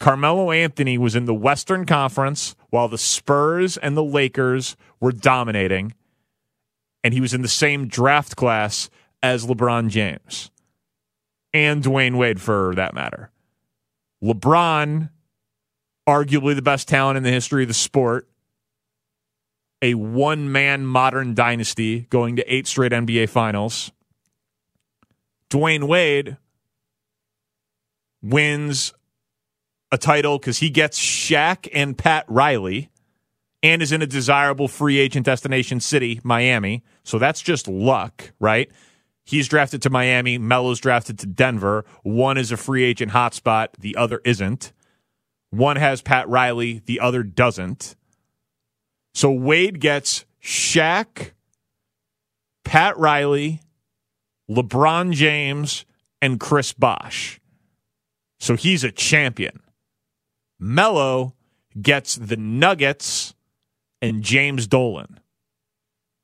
Carmelo 0.00 0.50
Anthony 0.50 0.98
was 0.98 1.14
in 1.14 1.24
the 1.24 1.34
Western 1.34 1.86
Conference 1.86 2.56
while 2.70 2.88
the 2.88 2.98
Spurs 2.98 3.76
and 3.76 3.96
the 3.96 4.04
Lakers 4.04 4.76
were 5.00 5.12
dominating, 5.12 5.94
and 7.02 7.14
he 7.14 7.20
was 7.20 7.32
in 7.32 7.42
the 7.42 7.48
same 7.48 7.86
draft 7.86 8.36
class 8.36 8.90
as 9.22 9.46
LeBron 9.46 9.88
James 9.88 10.50
and 11.54 11.82
Dwyane 11.82 12.16
Wade, 12.16 12.40
for 12.40 12.74
that 12.74 12.94
matter. 12.94 13.30
LeBron, 14.22 15.08
arguably 16.08 16.54
the 16.54 16.62
best 16.62 16.88
talent 16.88 17.16
in 17.16 17.22
the 17.22 17.30
history 17.30 17.62
of 17.62 17.68
the 17.68 17.74
sport, 17.74 18.28
a 19.80 19.94
one 19.94 20.50
man 20.50 20.84
modern 20.84 21.34
dynasty 21.34 22.00
going 22.10 22.36
to 22.36 22.52
eight 22.52 22.66
straight 22.66 22.92
NBA 22.92 23.28
finals. 23.28 23.92
Dwyane 25.50 25.86
Wade 25.86 26.36
wins 28.22 28.94
a 29.94 29.98
title 29.98 30.38
because 30.38 30.58
he 30.58 30.70
gets 30.70 30.98
Shaq 30.98 31.68
and 31.72 31.96
Pat 31.96 32.24
Riley 32.28 32.90
and 33.62 33.80
is 33.80 33.92
in 33.92 34.02
a 34.02 34.06
desirable 34.06 34.66
free 34.66 34.98
agent 34.98 35.24
destination 35.24 35.78
city, 35.78 36.20
Miami. 36.24 36.82
So 37.04 37.18
that's 37.18 37.40
just 37.40 37.68
luck, 37.68 38.32
right? 38.40 38.70
He's 39.24 39.46
drafted 39.46 39.82
to 39.82 39.90
Miami. 39.90 40.36
Melo's 40.36 40.80
drafted 40.80 41.20
to 41.20 41.26
Denver. 41.26 41.84
One 42.02 42.36
is 42.36 42.50
a 42.50 42.56
free 42.56 42.82
agent 42.82 43.12
hotspot, 43.12 43.68
the 43.78 43.94
other 43.94 44.20
isn't. 44.24 44.72
One 45.50 45.76
has 45.76 46.02
Pat 46.02 46.28
Riley, 46.28 46.82
the 46.84 46.98
other 46.98 47.22
doesn't. 47.22 47.94
So 49.14 49.30
Wade 49.30 49.78
gets 49.78 50.24
Shaq, 50.42 51.30
Pat 52.64 52.98
Riley, 52.98 53.60
LeBron 54.50 55.12
James, 55.12 55.84
and 56.20 56.40
Chris 56.40 56.72
Bosh. 56.72 57.40
So 58.40 58.56
he's 58.56 58.82
a 58.82 58.90
champion. 58.90 59.60
Melo 60.58 61.34
gets 61.80 62.16
the 62.16 62.36
Nuggets 62.36 63.34
and 64.00 64.22
James 64.22 64.66
Dolan. 64.66 65.20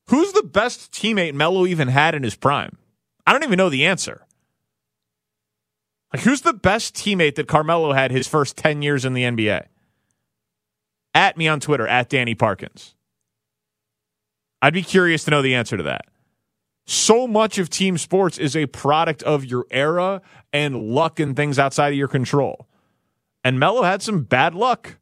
Who's 0.07 0.33
the 0.33 0.43
best 0.43 0.91
teammate 0.91 1.33
Melo 1.33 1.65
even 1.65 1.87
had 1.87 2.15
in 2.15 2.23
his 2.23 2.35
prime? 2.35 2.77
I 3.25 3.33
don't 3.33 3.43
even 3.43 3.57
know 3.57 3.69
the 3.69 3.85
answer. 3.85 4.25
Like, 6.13 6.23
who's 6.23 6.41
the 6.41 6.53
best 6.53 6.95
teammate 6.95 7.35
that 7.35 7.47
Carmelo 7.47 7.93
had 7.93 8.11
his 8.11 8.27
first 8.27 8.57
10 8.57 8.81
years 8.81 9.05
in 9.05 9.13
the 9.13 9.23
NBA? 9.23 9.67
At 11.13 11.37
me 11.37 11.47
on 11.47 11.59
Twitter, 11.59 11.87
at 11.87 12.09
Danny 12.09 12.35
Parkins. 12.35 12.95
I'd 14.61 14.73
be 14.73 14.83
curious 14.83 15.23
to 15.23 15.31
know 15.31 15.41
the 15.41 15.55
answer 15.55 15.77
to 15.77 15.83
that. 15.83 16.05
So 16.85 17.27
much 17.27 17.57
of 17.57 17.69
team 17.69 17.97
sports 17.97 18.37
is 18.37 18.55
a 18.55 18.65
product 18.65 19.23
of 19.23 19.45
your 19.45 19.65
era 19.71 20.21
and 20.51 20.89
luck 20.89 21.19
and 21.19 21.35
things 21.35 21.57
outside 21.57 21.89
of 21.89 21.97
your 21.97 22.07
control. 22.07 22.67
And 23.43 23.59
Melo 23.59 23.83
had 23.83 24.01
some 24.01 24.23
bad 24.23 24.53
luck 24.53 24.97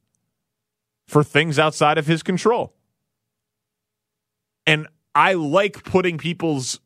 for 1.07 1.23
things 1.23 1.59
outside 1.59 1.97
of 1.97 2.07
his 2.07 2.23
control. 2.23 2.73
And 4.65 4.87
I 5.15 5.33
like 5.33 5.83
putting 5.83 6.17
people's 6.17 6.79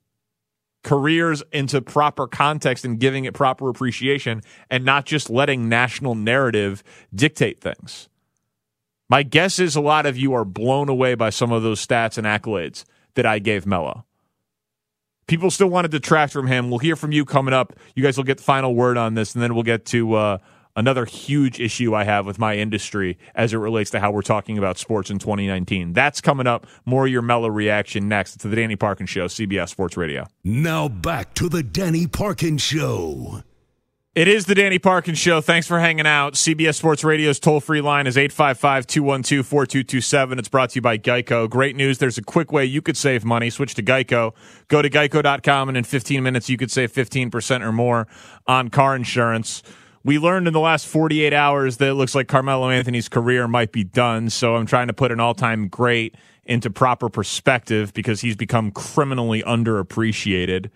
careers 0.83 1.43
into 1.51 1.81
proper 1.81 2.27
context 2.27 2.85
and 2.85 2.99
giving 2.99 3.25
it 3.25 3.33
proper 3.33 3.69
appreciation 3.69 4.41
and 4.69 4.83
not 4.85 5.05
just 5.05 5.29
letting 5.29 5.69
national 5.69 6.15
narrative 6.15 6.83
dictate 7.13 7.61
things. 7.61 8.09
My 9.09 9.23
guess 9.23 9.59
is 9.59 9.75
a 9.75 9.81
lot 9.81 10.05
of 10.05 10.17
you 10.17 10.33
are 10.33 10.45
blown 10.45 10.89
away 10.89 11.15
by 11.15 11.29
some 11.29 11.51
of 11.51 11.63
those 11.63 11.85
stats 11.85 12.17
and 12.17 12.25
accolades 12.25 12.83
that 13.15 13.25
I 13.25 13.39
gave 13.39 13.65
Melo. 13.65 14.05
People 15.27 15.51
still 15.51 15.67
want 15.67 15.85
to 15.85 15.89
detract 15.89 16.33
from 16.33 16.47
him. 16.47 16.69
We'll 16.69 16.79
hear 16.79 16.95
from 16.95 17.11
you 17.11 17.23
coming 17.23 17.53
up. 17.53 17.73
You 17.95 18.03
guys 18.03 18.17
will 18.17 18.23
get 18.25 18.37
the 18.37 18.43
final 18.43 18.75
word 18.75 18.97
on 18.97 19.13
this, 19.13 19.33
and 19.35 19.43
then 19.43 19.53
we'll 19.53 19.63
get 19.63 19.85
to 19.87 20.13
uh, 20.15 20.37
another 20.75 21.05
huge 21.05 21.59
issue 21.59 21.93
I 21.93 22.03
have 22.03 22.25
with 22.25 22.39
my 22.39 22.55
industry 22.55 23.17
as 23.35 23.53
it 23.53 23.57
relates 23.57 23.91
to 23.91 23.99
how 23.99 24.11
we're 24.11 24.21
talking 24.21 24.57
about 24.57 24.77
sports 24.77 25.09
in 25.09 25.19
2019. 25.19 25.93
That's 25.93 26.21
coming 26.21 26.47
up. 26.47 26.65
More 26.85 27.07
your 27.07 27.21
Melo 27.21 27.47
reaction 27.49 28.07
next 28.07 28.37
to 28.41 28.47
the 28.47 28.55
Danny 28.55 28.75
Parkins 28.75 29.09
Show, 29.09 29.27
CBS 29.27 29.69
Sports 29.69 29.97
Radio. 29.97 30.25
Now 30.43 30.87
back 30.87 31.33
to 31.35 31.49
the 31.49 31.63
Danny 31.63 32.07
Parkins 32.07 32.61
Show. 32.61 33.43
It 34.15 34.27
is 34.27 34.45
the 34.45 34.53
Danny 34.53 34.77
Parkins 34.77 35.17
Show. 35.17 35.41
Thanks 35.41 35.65
for 35.65 35.79
hanging 35.79 36.05
out. 36.05 36.33
CBS 36.33 36.75
Sports 36.75 37.03
Radio's 37.03 37.39
toll 37.39 37.59
free 37.59 37.81
line 37.81 38.05
is 38.05 38.15
855 38.15 38.85
212 38.85 39.43
4227. 39.43 40.37
It's 40.37 40.47
brought 40.47 40.69
to 40.69 40.75
you 40.75 40.81
by 40.83 40.99
Geico. 40.99 41.49
Great 41.49 41.75
news. 41.75 41.97
There's 41.97 42.19
a 42.19 42.21
quick 42.21 42.51
way 42.51 42.63
you 42.63 42.79
could 42.83 42.95
save 42.95 43.25
money. 43.25 43.49
Switch 43.49 43.73
to 43.73 43.81
Geico. 43.81 44.35
Go 44.67 44.83
to 44.83 44.89
geico.com, 44.91 45.67
and 45.67 45.75
in 45.75 45.83
15 45.83 46.21
minutes, 46.21 46.47
you 46.47 46.57
could 46.57 46.69
save 46.69 46.93
15% 46.93 47.61
or 47.61 47.71
more 47.71 48.07
on 48.45 48.69
car 48.69 48.95
insurance. 48.95 49.63
We 50.05 50.19
learned 50.19 50.47
in 50.47 50.53
the 50.53 50.59
last 50.59 50.85
48 50.87 51.31
hours 51.31 51.77
that 51.77 51.87
it 51.87 51.93
looks 51.93 52.13
like 52.13 52.27
Carmelo 52.27 52.69
Anthony's 52.69 53.07
career 53.07 53.47
might 53.47 53.71
be 53.71 53.85
done. 53.85 54.29
So 54.29 54.57
I'm 54.57 54.65
trying 54.65 54.87
to 54.87 54.93
put 54.93 55.13
an 55.13 55.21
all 55.21 55.33
time 55.33 55.69
great 55.69 56.15
into 56.45 56.69
proper 56.69 57.07
perspective 57.07 57.93
because 57.93 58.19
he's 58.19 58.35
become 58.35 58.71
criminally 58.71 59.41
underappreciated. 59.43 60.69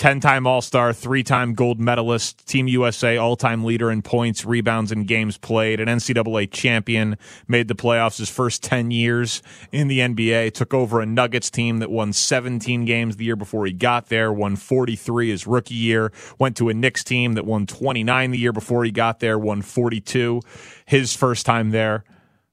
10 0.00 0.18
time 0.18 0.46
All 0.46 0.62
Star, 0.62 0.94
three 0.94 1.22
time 1.22 1.52
gold 1.52 1.78
medalist, 1.78 2.46
Team 2.46 2.66
USA 2.68 3.18
all 3.18 3.36
time 3.36 3.64
leader 3.64 3.90
in 3.90 4.00
points, 4.00 4.46
rebounds, 4.46 4.90
and 4.90 5.06
games 5.06 5.36
played, 5.36 5.78
an 5.78 5.88
NCAA 5.88 6.50
champion, 6.50 7.18
made 7.46 7.68
the 7.68 7.74
playoffs 7.74 8.16
his 8.16 8.30
first 8.30 8.62
10 8.62 8.90
years 8.92 9.42
in 9.72 9.88
the 9.88 9.98
NBA, 9.98 10.54
took 10.54 10.72
over 10.72 11.02
a 11.02 11.06
Nuggets 11.06 11.50
team 11.50 11.80
that 11.80 11.90
won 11.90 12.14
17 12.14 12.86
games 12.86 13.18
the 13.18 13.26
year 13.26 13.36
before 13.36 13.66
he 13.66 13.74
got 13.74 14.06
there, 14.06 14.32
won 14.32 14.56
43 14.56 15.28
his 15.28 15.46
rookie 15.46 15.74
year, 15.74 16.12
went 16.38 16.56
to 16.56 16.70
a 16.70 16.74
Knicks 16.74 17.04
team 17.04 17.34
that 17.34 17.44
won 17.44 17.66
29 17.66 18.30
the 18.30 18.38
year 18.38 18.54
before 18.54 18.84
he 18.84 18.90
got 18.90 19.20
there, 19.20 19.38
won 19.38 19.60
42 19.60 20.40
his 20.86 21.14
first 21.14 21.44
time 21.44 21.72
there 21.72 22.04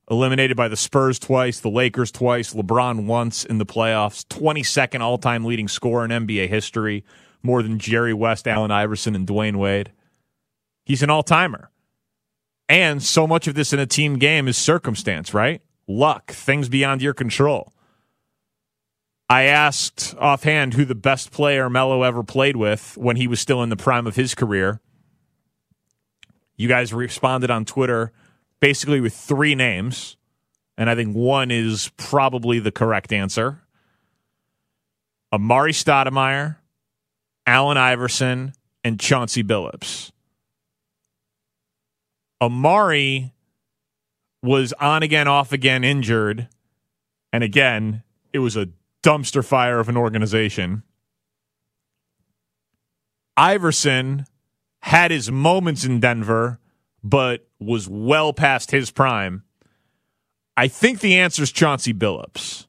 eliminated 0.09 0.55
by 0.55 0.67
the 0.67 0.77
Spurs 0.77 1.19
twice, 1.19 1.59
the 1.59 1.69
Lakers 1.69 2.11
twice, 2.11 2.53
LeBron 2.53 3.05
once 3.05 3.43
in 3.43 3.57
the 3.57 3.65
playoffs, 3.65 4.25
22nd 4.27 5.01
all 5.01 5.17
time 5.17 5.43
leading 5.43 5.67
scorer 5.67 6.05
in 6.05 6.11
NBA 6.11 6.47
history, 6.47 7.03
more 7.43 7.63
than 7.63 7.79
Jerry 7.79 8.13
West, 8.13 8.47
Allen 8.47 8.71
Iverson, 8.71 9.15
and 9.15 9.27
Dwyane 9.27 9.57
Wade. 9.57 9.91
He's 10.85 11.03
an 11.03 11.09
all 11.09 11.23
timer. 11.23 11.69
And 12.69 13.01
so 13.01 13.27
much 13.27 13.47
of 13.47 13.55
this 13.55 13.73
in 13.73 13.79
a 13.79 13.85
team 13.85 14.17
game 14.17 14.47
is 14.47 14.57
circumstance, 14.57 15.33
right? 15.33 15.61
Luck, 15.87 16.31
things 16.31 16.67
beyond 16.69 17.01
your 17.01 17.13
control. 17.13 17.73
I 19.29 19.43
asked 19.43 20.15
offhand 20.19 20.73
who 20.73 20.85
the 20.85 20.95
best 20.95 21.31
player 21.31 21.69
Melo 21.69 22.03
ever 22.03 22.23
played 22.23 22.55
with 22.55 22.97
when 22.97 23.17
he 23.17 23.27
was 23.27 23.39
still 23.39 23.61
in 23.61 23.69
the 23.69 23.75
prime 23.75 24.07
of 24.07 24.15
his 24.15 24.35
career. 24.35 24.79
You 26.55 26.67
guys 26.67 26.93
responded 26.93 27.51
on 27.51 27.65
Twitter 27.65 28.11
basically 28.59 28.99
with 28.99 29.13
three 29.13 29.53
names, 29.53 30.17
and 30.77 30.89
I 30.89 30.95
think 30.95 31.15
one 31.15 31.51
is 31.51 31.91
probably 31.97 32.59
the 32.59 32.71
correct 32.71 33.11
answer. 33.11 33.61
Amar'e 35.33 35.73
Stoudemire, 35.73 36.56
Allen 37.47 37.77
Iverson, 37.77 38.53
and 38.83 38.99
Chauncey 38.99 39.43
Billups. 39.43 40.11
Amar'e 42.41 43.31
was 44.43 44.73
on 44.73 45.01
again, 45.01 45.27
off 45.27 45.51
again, 45.53 45.83
injured. 45.83 46.49
And 47.33 47.43
again, 47.43 48.03
it 48.33 48.39
was 48.39 48.55
a 48.55 48.69
dumpster 49.01 49.43
fire 49.43 49.79
of 49.79 49.89
an 49.89 49.97
organization. 49.97 50.83
Iverson 53.35 54.25
had 54.81 55.11
his 55.11 55.31
moments 55.31 55.85
in 55.85 55.99
Denver, 55.99 56.59
but 57.03 57.47
was 57.59 57.87
well 57.87 58.33
past 58.33 58.71
his 58.71 58.91
prime. 58.91 59.43
I 60.55 60.67
think 60.67 60.99
the 60.99 61.17
answer 61.17 61.43
is 61.43 61.51
Chauncey 61.51 61.93
Billups 61.93 62.66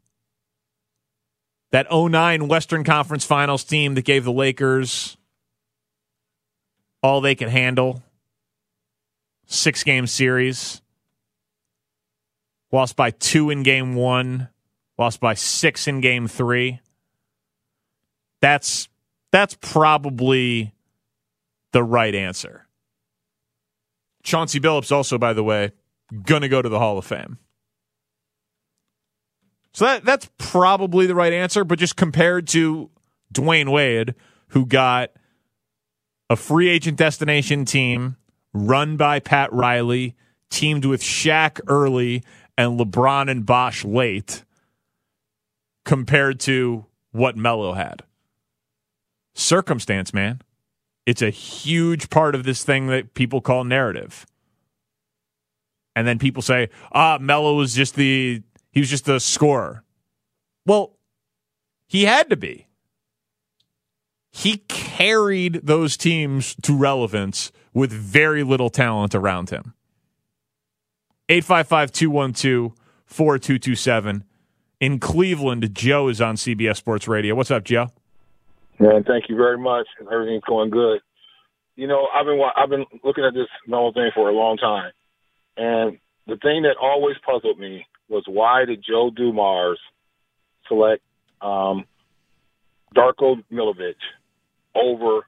that 1.71 1.87
09 1.93 2.49
Western 2.49 2.85
Conference 2.85 3.25
Finals 3.25 3.65
team 3.65 3.95
that 3.95 4.05
gave 4.05 4.25
the 4.25 4.33
Lakers 4.33 5.17
all 7.03 7.21
they 7.21 7.35
could 7.35 7.49
handle. 7.49 8.03
Six 9.47 9.85
game 9.85 10.07
series. 10.07 10.83
Lost 12.71 12.97
by 12.97 13.11
two 13.11 13.51
in 13.51 13.63
game 13.63 13.95
one. 13.95 14.49
lost 14.99 15.21
by 15.21 15.35
six 15.35 15.87
in 15.87 16.01
game 16.01 16.27
three. 16.29 16.81
That's 18.41 18.89
that's 19.31 19.57
probably 19.61 20.75
the 21.73 21.83
right 21.83 22.15
answer. 22.15 22.67
Chauncey 24.23 24.61
Billups 24.61 24.93
also, 24.93 25.19
by 25.19 25.33
the 25.33 25.43
way, 25.45 25.73
gonna 26.25 26.49
go 26.49 26.61
to 26.61 26.69
the 26.69 26.79
Hall 26.79 26.99
of 26.99 27.07
Fame. 27.07 27.39
So 29.79 29.85
that 29.85 30.05
that's 30.05 30.29
probably 30.39 31.07
the 31.07 31.15
right 31.15 31.33
answer, 31.33 31.63
but 31.63 31.79
just 31.79 31.95
compared 31.95 32.49
to 32.49 32.91
Dwyane 33.33 33.71
Wade, 33.71 34.17
who 34.49 34.67
got 34.67 35.11
a 36.29 36.35
free 36.35 36.69
agent 36.69 36.99
destination 36.99 37.65
team 37.65 38.17
run 38.53 38.97
by 38.97 39.21
Pat 39.21 39.53
Riley, 39.53 40.17
teamed 40.51 40.85
with 40.85 41.01
Shaq 41.01 41.61
early 41.69 42.25
and 42.57 42.77
LeBron 42.81 43.31
and 43.31 43.47
Bosh 43.47 43.85
late, 43.85 44.43
compared 45.85 46.41
to 46.41 46.87
what 47.13 47.37
Melo 47.37 47.75
had. 47.75 48.03
Circumstance, 49.37 50.13
man. 50.13 50.43
It's 51.07 51.23
a 51.23 51.31
huge 51.31 52.11
part 52.11 52.35
of 52.35 52.43
this 52.43 52.65
thing 52.65 52.89
that 52.89 53.15
people 53.15 53.41
call 53.41 53.63
narrative. 53.63 54.27
And 55.95 56.07
then 56.07 56.19
people 56.19 56.43
say, 56.43 56.69
ah, 56.91 57.19
Melo 57.21 57.55
was 57.55 57.75
just 57.75 57.95
the 57.95 58.43
he 58.79 58.81
was 58.81 58.91
just 58.91 59.09
a 59.09 59.19
scorer. 59.19 59.83
Well, 60.65 60.95
he 61.89 62.05
had 62.05 62.31
to 62.31 62.37
be. 62.37 62.69
He 64.31 64.59
carried 64.69 65.63
those 65.65 65.97
teams 65.97 66.55
to 66.63 66.77
relevance 66.77 67.51
with 67.75 67.91
very 67.91 68.45
little 68.45 68.71
talent 68.71 69.17
around 69.17 69.51
him. 69.51 69.75
855 71.29 71.91
212 71.91 72.73
4227. 73.05 74.23
In 74.79 75.01
Cleveland, 75.01 75.75
Joe 75.75 76.07
is 76.07 76.21
on 76.21 76.37
CBS 76.37 76.77
Sports 76.77 77.09
Radio. 77.09 77.35
What's 77.35 77.51
up, 77.51 77.65
Joe? 77.65 77.89
Man, 78.79 79.03
thank 79.03 79.29
you 79.29 79.35
very 79.35 79.59
much. 79.59 79.89
Everything's 80.09 80.45
going 80.45 80.71
good. 80.71 81.01
You 81.75 81.89
know, 81.89 82.07
I've 82.15 82.27
been 82.27 82.41
I've 82.57 82.71
been 82.71 82.87
looking 83.03 83.25
at 83.25 83.35
this 83.35 83.49
Melo 83.67 83.93
thing 83.93 84.13
for 84.15 84.29
a 84.29 84.33
long 84.33 84.57
time, 84.57 84.93
and 85.57 85.99
the 86.29 86.37
thing 86.37 86.63
that 86.63 86.77
always 86.81 87.17
puzzled 87.27 87.59
me 87.59 87.85
was 88.09 88.25
why 88.27 88.65
did 88.65 88.85
Joe 88.87 89.11
Dumars 89.15 89.79
select 90.67 91.03
um, 91.41 91.85
Darko 92.95 93.43
Milovic 93.53 93.95
over 94.75 95.27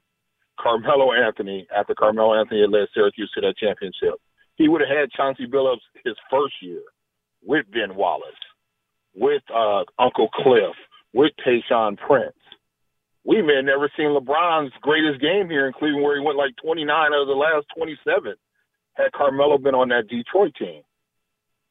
Carmelo 0.59 1.13
Anthony 1.13 1.67
after 1.75 1.95
Carmelo 1.95 2.39
Anthony 2.39 2.61
had 2.61 2.71
led 2.71 2.87
Syracuse 2.93 3.31
to 3.35 3.41
that 3.41 3.57
championship. 3.57 4.19
He 4.55 4.67
would 4.67 4.81
have 4.81 4.95
had 4.95 5.11
Chauncey 5.11 5.47
Billups 5.47 5.81
his 6.05 6.15
first 6.29 6.55
year 6.61 6.81
with 7.43 7.65
Ben 7.71 7.95
Wallace, 7.95 8.31
with 9.15 9.41
uh, 9.53 9.83
Uncle 9.97 10.29
Cliff, 10.29 10.75
with 11.13 11.31
Tayshaun 11.45 11.97
Prince. 11.97 12.35
We 13.23 13.41
may 13.41 13.57
have 13.57 13.65
never 13.65 13.89
seen 13.97 14.07
LeBron's 14.07 14.73
greatest 14.81 15.21
game 15.21 15.49
here 15.49 15.67
in 15.67 15.73
Cleveland 15.73 16.03
where 16.03 16.19
he 16.19 16.25
went 16.25 16.37
like 16.37 16.55
29 16.63 16.89
out 16.89 17.21
of 17.21 17.27
the 17.27 17.33
last 17.33 17.65
27 17.75 18.33
had 18.93 19.11
Carmelo 19.13 19.57
been 19.57 19.75
on 19.75 19.89
that 19.89 20.07
Detroit 20.07 20.53
team. 20.55 20.81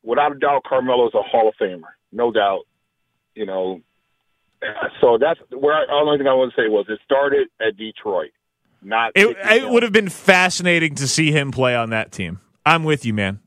Without 0.02 0.33
a 0.33 0.38
doubt, 0.38 0.64
Carmelo 0.64 1.07
is 1.09 1.14
a 1.14 1.23
Hall 1.23 1.49
of 1.49 1.54
Famer, 1.61 1.83
no 2.12 2.33
doubt. 2.33 2.62
You 3.35 3.47
know, 3.47 3.80
so 5.00 5.19
that's 5.19 5.40
where 5.50 5.75
I, 5.75 5.87
the 5.87 5.92
only 5.92 6.19
thing 6.19 6.26
I 6.26 6.35
want 6.35 6.52
to 6.54 6.61
say 6.61 6.69
was 6.69 6.87
it 6.88 7.00
started 7.04 7.49
at 7.61 7.76
Detroit. 7.76 8.30
Not 8.83 9.12
it, 9.14 9.37
it 9.38 9.69
would 9.69 9.83
have 9.83 9.92
been 9.92 10.09
fascinating 10.09 10.95
to 10.97 11.07
see 11.07 11.33
him 11.33 11.50
play 11.50 11.75
on 11.76 11.90
that 11.90 12.12
team. 12.12 12.40
I'm 12.64 12.85
with 12.85 13.04
you, 13.04 13.12
man. 13.12 13.40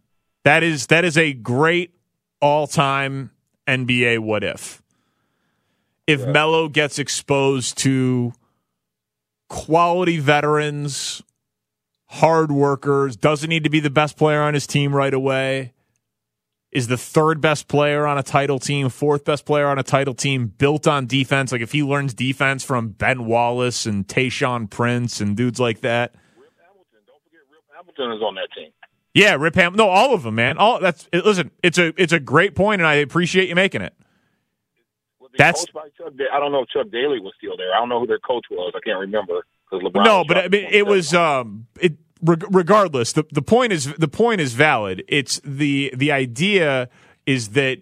That 0.44 0.62
is 0.62 0.88
that 0.88 1.06
is 1.06 1.18
a 1.18 1.34
great 1.34 1.92
all 2.40 2.68
time 2.68 3.32
NBA 3.68 4.20
what 4.20 4.44
if. 4.44 4.82
If 6.06 6.20
yeah. 6.20 6.32
Melo 6.32 6.68
gets 6.68 7.00
exposed 7.00 7.78
to 7.80 8.34
quality 9.48 10.20
veterans, 10.20 11.24
hard 12.08 12.52
workers, 12.52 13.16
doesn't 13.16 13.50
need 13.50 13.63
to 13.63 13.70
be 13.70 13.80
the 13.80 13.89
best 13.89 14.18
player 14.18 14.42
on 14.42 14.54
his 14.54 14.68
team 14.68 14.94
right 14.94 15.13
away, 15.13 15.74
is 16.74 16.88
the 16.88 16.98
third 16.98 17.40
best 17.40 17.68
player 17.68 18.06
on 18.08 18.18
a 18.18 18.24
title 18.24 18.60
team, 18.60 18.90
fourth 18.90 19.24
best 19.24 19.46
player 19.46 19.68
on 19.68 19.78
a 19.78 19.84
title 19.84 20.14
team, 20.14 20.48
built 20.48 20.88
on 20.88 21.06
defense. 21.06 21.52
Like 21.52 21.62
if 21.62 21.72
he 21.72 21.84
learns 21.84 22.14
defense 22.14 22.64
from 22.64 22.90
Ben 22.90 23.26
Wallace 23.26 23.86
and 23.86 24.08
Tayshaun 24.08 24.70
Prince 24.70 25.22
and 25.22 25.38
dudes 25.38 25.60
like 25.60 25.82
that. 25.82 26.16
Rip 26.36 26.52
Hamilton, 26.60 27.00
don't 27.06 27.24
forget 27.24 27.42
Rip 27.52 27.64
Hamilton 27.76 28.18
is 28.18 28.24
on 28.24 28.36
that 28.36 28.48
team. 28.56 28.72
Yeah, 29.14 29.36
Rip 29.36 29.56
Ham. 29.56 29.76
No, 29.76 29.88
all 29.88 30.16
of 30.16 30.24
them, 30.24 30.36
man. 30.36 30.58
All 30.58 30.80
that's 30.80 31.08
listen. 31.14 31.52
It's 31.62 31.78
a 31.78 31.94
it's 32.02 32.14
a 32.14 32.20
great 32.20 32.56
point, 32.56 32.82
and 32.82 32.88
I 32.88 32.96
appreciate 32.96 33.48
you 33.48 33.56
making 33.56 33.82
it. 33.82 33.94
That's 35.38 35.66
Chuck, 35.66 36.14
I 36.32 36.40
don't 36.40 36.52
know 36.52 36.62
if 36.62 36.70
Chuck 36.70 36.92
Daly 36.92 37.20
was 37.20 37.34
still 37.38 37.58
there. 37.58 37.74
I 37.74 37.80
don't 37.80 37.90
know 37.90 38.00
who 38.00 38.08
their 38.08 38.20
coach 38.20 38.46
was. 38.52 38.74
I 38.76 38.80
can't 38.86 39.00
remember 39.00 39.46
because 39.70 39.86
LeBron. 39.88 40.06
No, 40.06 40.24
but 40.28 40.38
I 40.38 40.48
mean, 40.48 40.68
it 40.70 40.86
was 40.86 41.14
um 41.14 41.68
it 41.80 41.94
regardless, 42.24 43.14
the, 43.14 43.26
the 43.32 43.42
point 43.42 43.74
is 43.74 43.94
the 43.96 44.08
point 44.08 44.42
is 44.42 44.54
valid. 44.54 45.04
It's 45.08 45.42
the 45.44 45.94
the 45.96 46.12
idea 46.12 46.90
is 47.26 47.50
that 47.50 47.80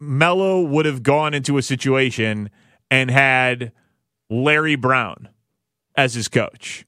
Melo 0.00 0.62
would 0.62 0.86
have 0.86 1.02
gone 1.02 1.34
into 1.34 1.58
a 1.58 1.62
situation 1.62 2.50
and 2.90 3.10
had 3.10 3.72
Larry 4.30 4.76
Brown 4.76 5.28
as 5.96 6.14
his 6.14 6.28
coach, 6.28 6.86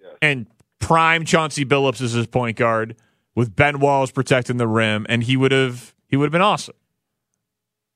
yes. 0.00 0.12
and 0.22 0.46
prime 0.78 1.24
Chauncey 1.24 1.64
Billups 1.64 2.00
as 2.00 2.12
his 2.12 2.26
point 2.26 2.56
guard 2.56 2.96
with 3.34 3.54
Ben 3.54 3.80
Wallace 3.80 4.10
protecting 4.10 4.56
the 4.56 4.68
rim, 4.68 5.06
and 5.08 5.22
he 5.24 5.36
would 5.36 5.52
have 5.52 5.94
he 6.08 6.16
would 6.16 6.26
have 6.26 6.32
been 6.32 6.40
awesome, 6.40 6.76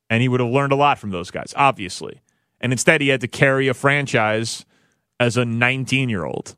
and 0.09 0.21
he 0.21 0.27
would 0.27 0.39
have 0.39 0.49
learned 0.49 0.71
a 0.71 0.77
lot 0.77 0.99
from 0.99 1.11
those 1.11 1.31
guys, 1.31 1.53
obviously. 1.55 2.21
And 2.61 2.71
instead, 2.71 3.01
he 3.01 3.09
had 3.09 3.21
to 3.21 3.27
carry 3.27 3.67
a 3.67 3.73
franchise 3.73 4.65
as 5.19 5.37
a 5.37 5.45
19 5.45 6.09
year 6.09 6.25
old 6.25 6.55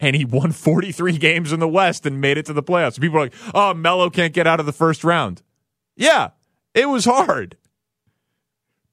and 0.00 0.14
he 0.14 0.24
won 0.24 0.52
43 0.52 1.18
games 1.18 1.52
in 1.52 1.60
the 1.60 1.68
West 1.68 2.06
and 2.06 2.20
made 2.20 2.38
it 2.38 2.46
to 2.46 2.52
the 2.52 2.62
playoffs. 2.62 3.00
People 3.00 3.18
are 3.18 3.24
like, 3.24 3.34
oh, 3.54 3.74
Melo 3.74 4.10
can't 4.10 4.34
get 4.34 4.46
out 4.46 4.60
of 4.60 4.66
the 4.66 4.72
first 4.72 5.04
round. 5.04 5.42
Yeah, 5.96 6.30
it 6.74 6.88
was 6.88 7.04
hard. 7.04 7.56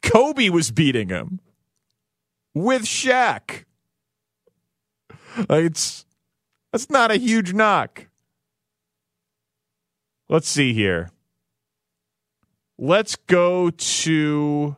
Kobe 0.01 0.49
was 0.49 0.71
beating 0.71 1.09
him 1.09 1.39
with 2.53 2.83
Shaq. 2.83 3.65
Like 5.37 5.65
it's 5.65 6.05
that's 6.71 6.89
not 6.89 7.11
a 7.11 7.15
huge 7.15 7.53
knock. 7.53 8.07
Let's 10.29 10.47
see 10.47 10.73
here. 10.73 11.09
Let's 12.77 13.15
go 13.15 13.69
to 13.69 14.75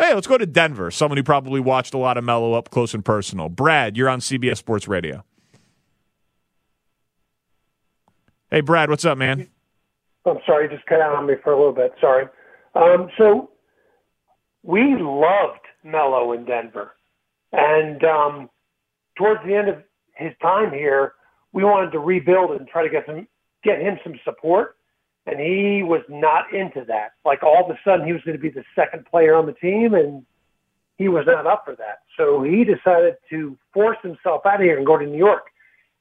Hey, 0.00 0.14
let's 0.14 0.28
go 0.28 0.38
to 0.38 0.46
Denver. 0.46 0.92
Someone 0.92 1.16
who 1.16 1.24
probably 1.24 1.58
watched 1.60 1.92
a 1.92 1.98
lot 1.98 2.16
of 2.16 2.24
Melo 2.24 2.54
up 2.54 2.70
close 2.70 2.94
and 2.94 3.04
personal. 3.04 3.48
Brad, 3.48 3.96
you're 3.96 4.08
on 4.08 4.20
CBS 4.20 4.58
Sports 4.58 4.86
Radio. 4.86 5.24
Hey, 8.50 8.62
Brad, 8.62 8.88
what's 8.88 9.04
up, 9.04 9.18
man? 9.18 9.48
I'm 10.24 10.38
sorry, 10.46 10.70
just 10.70 10.86
cut 10.86 11.02
out 11.02 11.14
on 11.14 11.26
me 11.26 11.34
for 11.44 11.52
a 11.52 11.56
little 11.56 11.72
bit. 11.72 11.92
Sorry. 12.00 12.26
Um, 12.74 13.10
so 13.18 13.50
we 14.62 14.96
loved 14.98 15.60
Melo 15.84 16.32
in 16.32 16.46
Denver, 16.46 16.92
and 17.52 18.02
um, 18.04 18.50
towards 19.16 19.40
the 19.44 19.54
end 19.54 19.68
of 19.68 19.82
his 20.14 20.32
time 20.40 20.72
here, 20.72 21.12
we 21.52 21.62
wanted 21.62 21.92
to 21.92 21.98
rebuild 21.98 22.52
and 22.52 22.66
try 22.66 22.82
to 22.82 22.88
get 22.88 23.04
some 23.06 23.26
get 23.64 23.80
him 23.80 23.98
some 24.02 24.14
support, 24.24 24.76
and 25.26 25.38
he 25.38 25.82
was 25.82 26.02
not 26.08 26.52
into 26.54 26.84
that. 26.86 27.12
Like 27.26 27.42
all 27.42 27.64
of 27.64 27.70
a 27.70 27.78
sudden, 27.84 28.06
he 28.06 28.14
was 28.14 28.22
going 28.22 28.36
to 28.36 28.42
be 28.42 28.50
the 28.50 28.64
second 28.74 29.04
player 29.06 29.34
on 29.34 29.44
the 29.44 29.52
team, 29.52 29.92
and 29.92 30.24
he 30.96 31.08
was 31.08 31.24
not 31.26 31.46
up 31.46 31.64
for 31.66 31.76
that. 31.76 32.00
So 32.16 32.42
he 32.42 32.64
decided 32.64 33.16
to 33.28 33.58
force 33.74 33.98
himself 34.02 34.46
out 34.46 34.56
of 34.56 34.60
here 34.62 34.78
and 34.78 34.86
go 34.86 34.96
to 34.96 35.06
New 35.06 35.18
York. 35.18 35.48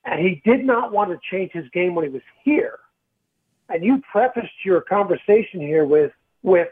And 0.08 0.22
he 0.26 0.41
did 0.50 0.65
not 0.65 0.93
want 0.93 1.12
to 1.12 1.20
change 1.30 1.52
his 1.52 1.65
game 1.74 1.93
when 1.93 2.06
he 2.06 2.10
was 2.10 2.22
here. 2.43 2.80
And 3.70 3.84
you 3.84 4.02
prefaced 4.10 4.63
your 4.63 4.80
conversation 4.80 5.60
here 5.60 5.86
with, 5.86 6.13
with 6.43 6.70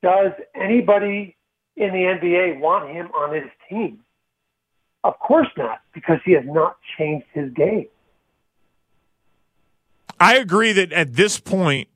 does 0.00 0.30
anybody 0.54 1.36
in 1.76 1.88
the 1.88 1.98
NBA 1.98 2.60
want 2.60 2.88
him 2.88 3.08
on 3.08 3.34
his 3.34 3.50
team? 3.68 3.98
Of 5.02 5.18
course 5.18 5.48
not, 5.56 5.80
because 5.92 6.18
he 6.24 6.32
has 6.32 6.44
not 6.46 6.76
changed 6.96 7.26
his 7.32 7.52
game. 7.52 7.88
I 10.20 10.36
agree 10.36 10.72
that 10.72 10.92
at 10.92 11.14
this 11.14 11.40
point, 11.40 11.88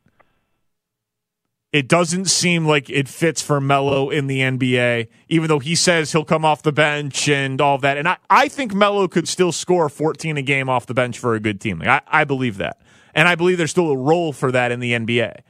it 1.73 1.87
doesn't 1.87 2.25
seem 2.25 2.67
like 2.67 2.91
it 2.91 3.09
fits 3.09 3.41
for 3.41 3.61
Melo 3.61 4.11
in 4.11 4.27
the 4.27 4.41
NBA, 4.41 5.09
even 5.29 5.49
though 5.49 5.61
he 5.61 5.77
says 5.77 6.11
he'll 6.11 6.25
come 6.25 6.45
off 6.45 6.63
the 6.63 6.73
bench 6.73 7.29
and 7.29 7.61
all 7.61 7.79
that. 7.79 7.97
And 7.97 8.09
I, 8.09 8.17
I 8.29 8.49
think 8.49 8.75
Melo 8.75 9.07
could 9.07 9.29
still 9.29 9.53
score 9.53 9.89
14 9.89 10.37
a 10.37 10.43
game 10.43 10.69
off 10.69 10.87
the 10.87 10.95
bench 10.95 11.19
for 11.19 11.35
a 11.35 11.41
good 11.41 11.61
team. 11.61 11.79
Like 11.79 11.89
I, 11.89 12.23
I 12.23 12.25
believe 12.25 12.57
that. 12.57 12.81
And 13.15 13.29
I 13.29 13.37
believe 13.37 13.59
there's 13.59 13.71
still 13.71 13.91
a 13.91 13.97
role 13.97 14.33
for 14.33 14.51
that 14.51 14.73
in 14.73 14.81
the 14.81 14.93
NBA. 14.93 15.41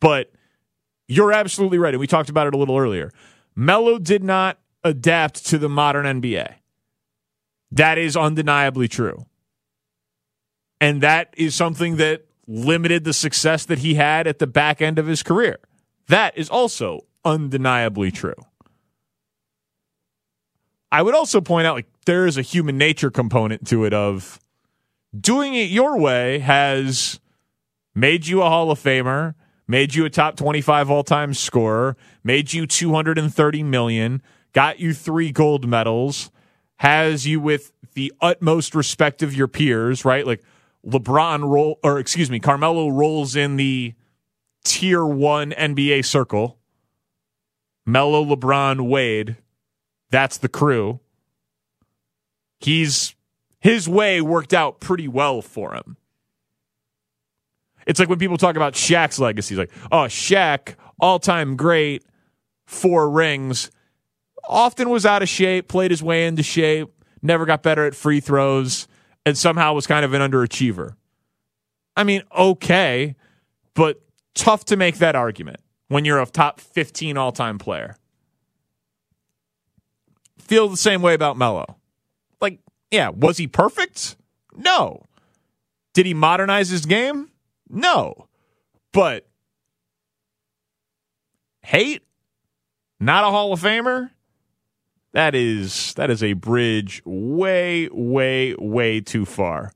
But 0.00 0.32
you're 1.08 1.32
absolutely 1.32 1.78
right. 1.78 1.94
And 1.94 2.00
we 2.00 2.06
talked 2.06 2.28
about 2.28 2.46
it 2.46 2.54
a 2.54 2.58
little 2.58 2.76
earlier. 2.76 3.10
Melo 3.54 3.98
did 3.98 4.22
not 4.22 4.58
adapt 4.82 5.46
to 5.46 5.58
the 5.58 5.68
modern 5.68 6.20
NBA. 6.20 6.54
That 7.70 7.96
is 7.96 8.16
undeniably 8.16 8.88
true. 8.88 9.26
And 10.80 11.02
that 11.02 11.32
is 11.36 11.54
something 11.54 11.96
that 11.96 12.26
limited 12.46 13.04
the 13.04 13.12
success 13.12 13.64
that 13.66 13.78
he 13.78 13.94
had 13.94 14.26
at 14.26 14.38
the 14.38 14.46
back 14.46 14.82
end 14.82 14.98
of 14.98 15.06
his 15.06 15.22
career. 15.22 15.58
That 16.08 16.36
is 16.36 16.48
also 16.48 17.00
undeniably 17.24 18.10
true. 18.10 18.34
I 20.92 21.02
would 21.02 21.14
also 21.14 21.40
point 21.40 21.66
out 21.66 21.74
like 21.74 21.88
there 22.06 22.26
is 22.26 22.36
a 22.36 22.42
human 22.42 22.78
nature 22.78 23.10
component 23.10 23.66
to 23.68 23.84
it 23.84 23.92
of 23.92 24.38
doing 25.18 25.54
it 25.54 25.70
your 25.70 25.98
way 25.98 26.38
has 26.40 27.18
made 27.94 28.26
you 28.26 28.42
a 28.42 28.48
Hall 28.48 28.70
of 28.70 28.80
Famer, 28.80 29.34
made 29.66 29.94
you 29.94 30.04
a 30.04 30.10
top 30.10 30.36
25 30.36 30.90
all-time 30.90 31.34
scorer, 31.34 31.96
made 32.22 32.52
you 32.52 32.66
230 32.66 33.62
million, 33.62 34.22
got 34.52 34.78
you 34.78 34.92
3 34.92 35.32
gold 35.32 35.66
medals, 35.66 36.30
has 36.76 37.26
you 37.26 37.40
with 37.40 37.72
the 37.94 38.12
utmost 38.20 38.74
respect 38.74 39.22
of 39.22 39.34
your 39.34 39.48
peers, 39.48 40.04
right? 40.04 40.26
Like 40.26 40.42
LeBron 40.86 41.48
roll 41.48 41.78
or 41.82 41.98
excuse 41.98 42.30
me, 42.30 42.38
Carmelo 42.40 42.88
rolls 42.88 43.36
in 43.36 43.56
the 43.56 43.94
tier 44.64 45.04
1 45.04 45.52
NBA 45.52 46.04
circle. 46.04 46.58
Melo, 47.86 48.24
LeBron, 48.24 48.88
Wade, 48.88 49.36
that's 50.10 50.38
the 50.38 50.48
crew. 50.48 51.00
He's 52.60 53.14
his 53.60 53.88
way 53.88 54.20
worked 54.20 54.54
out 54.54 54.80
pretty 54.80 55.08
well 55.08 55.42
for 55.42 55.74
him. 55.74 55.96
It's 57.86 58.00
like 58.00 58.08
when 58.08 58.18
people 58.18 58.38
talk 58.38 58.56
about 58.56 58.74
Shaq's 58.74 59.18
legacy, 59.18 59.56
like, 59.56 59.70
oh, 59.92 60.06
Shaq, 60.06 60.76
all 60.98 61.18
time 61.18 61.56
great, 61.56 62.04
four 62.64 63.10
rings, 63.10 63.70
often 64.48 64.88
was 64.88 65.04
out 65.04 65.22
of 65.22 65.28
shape, 65.28 65.68
played 65.68 65.90
his 65.90 66.02
way 66.02 66.26
into 66.26 66.42
shape, 66.42 66.88
never 67.22 67.44
got 67.44 67.62
better 67.62 67.86
at 67.86 67.94
free 67.94 68.20
throws, 68.20 68.88
and 69.26 69.36
somehow 69.36 69.72
was 69.72 69.86
kind 69.86 70.04
of 70.04 70.12
an 70.12 70.20
underachiever. 70.20 70.96
I 71.96 72.04
mean, 72.04 72.22
okay, 72.36 73.14
but 73.74 74.02
tough 74.34 74.64
to 74.66 74.76
make 74.76 74.98
that 74.98 75.14
argument 75.14 75.60
when 75.88 76.04
you're 76.04 76.20
a 76.20 76.26
top 76.26 76.60
15 76.60 77.16
all 77.16 77.32
time 77.32 77.58
player. 77.58 77.96
Feel 80.38 80.68
the 80.68 80.76
same 80.76 81.02
way 81.02 81.14
about 81.14 81.38
Melo. 81.38 81.76
Like, 82.40 82.58
yeah, 82.90 83.08
was 83.08 83.38
he 83.38 83.46
perfect? 83.46 84.16
No. 84.56 85.02
Did 85.94 86.06
he 86.06 86.14
modernize 86.14 86.68
his 86.68 86.84
game? 86.84 87.30
No. 87.68 88.28
But 88.92 89.26
hate? 91.62 92.02
Not 93.00 93.24
a 93.24 93.28
Hall 93.28 93.52
of 93.52 93.60
Famer? 93.60 94.10
That 95.14 95.36
is 95.36 95.94
that 95.94 96.10
is 96.10 96.24
a 96.24 96.32
bridge 96.32 97.00
way, 97.04 97.88
way, 97.92 98.56
way 98.58 99.00
too 99.00 99.24
far. 99.24 99.72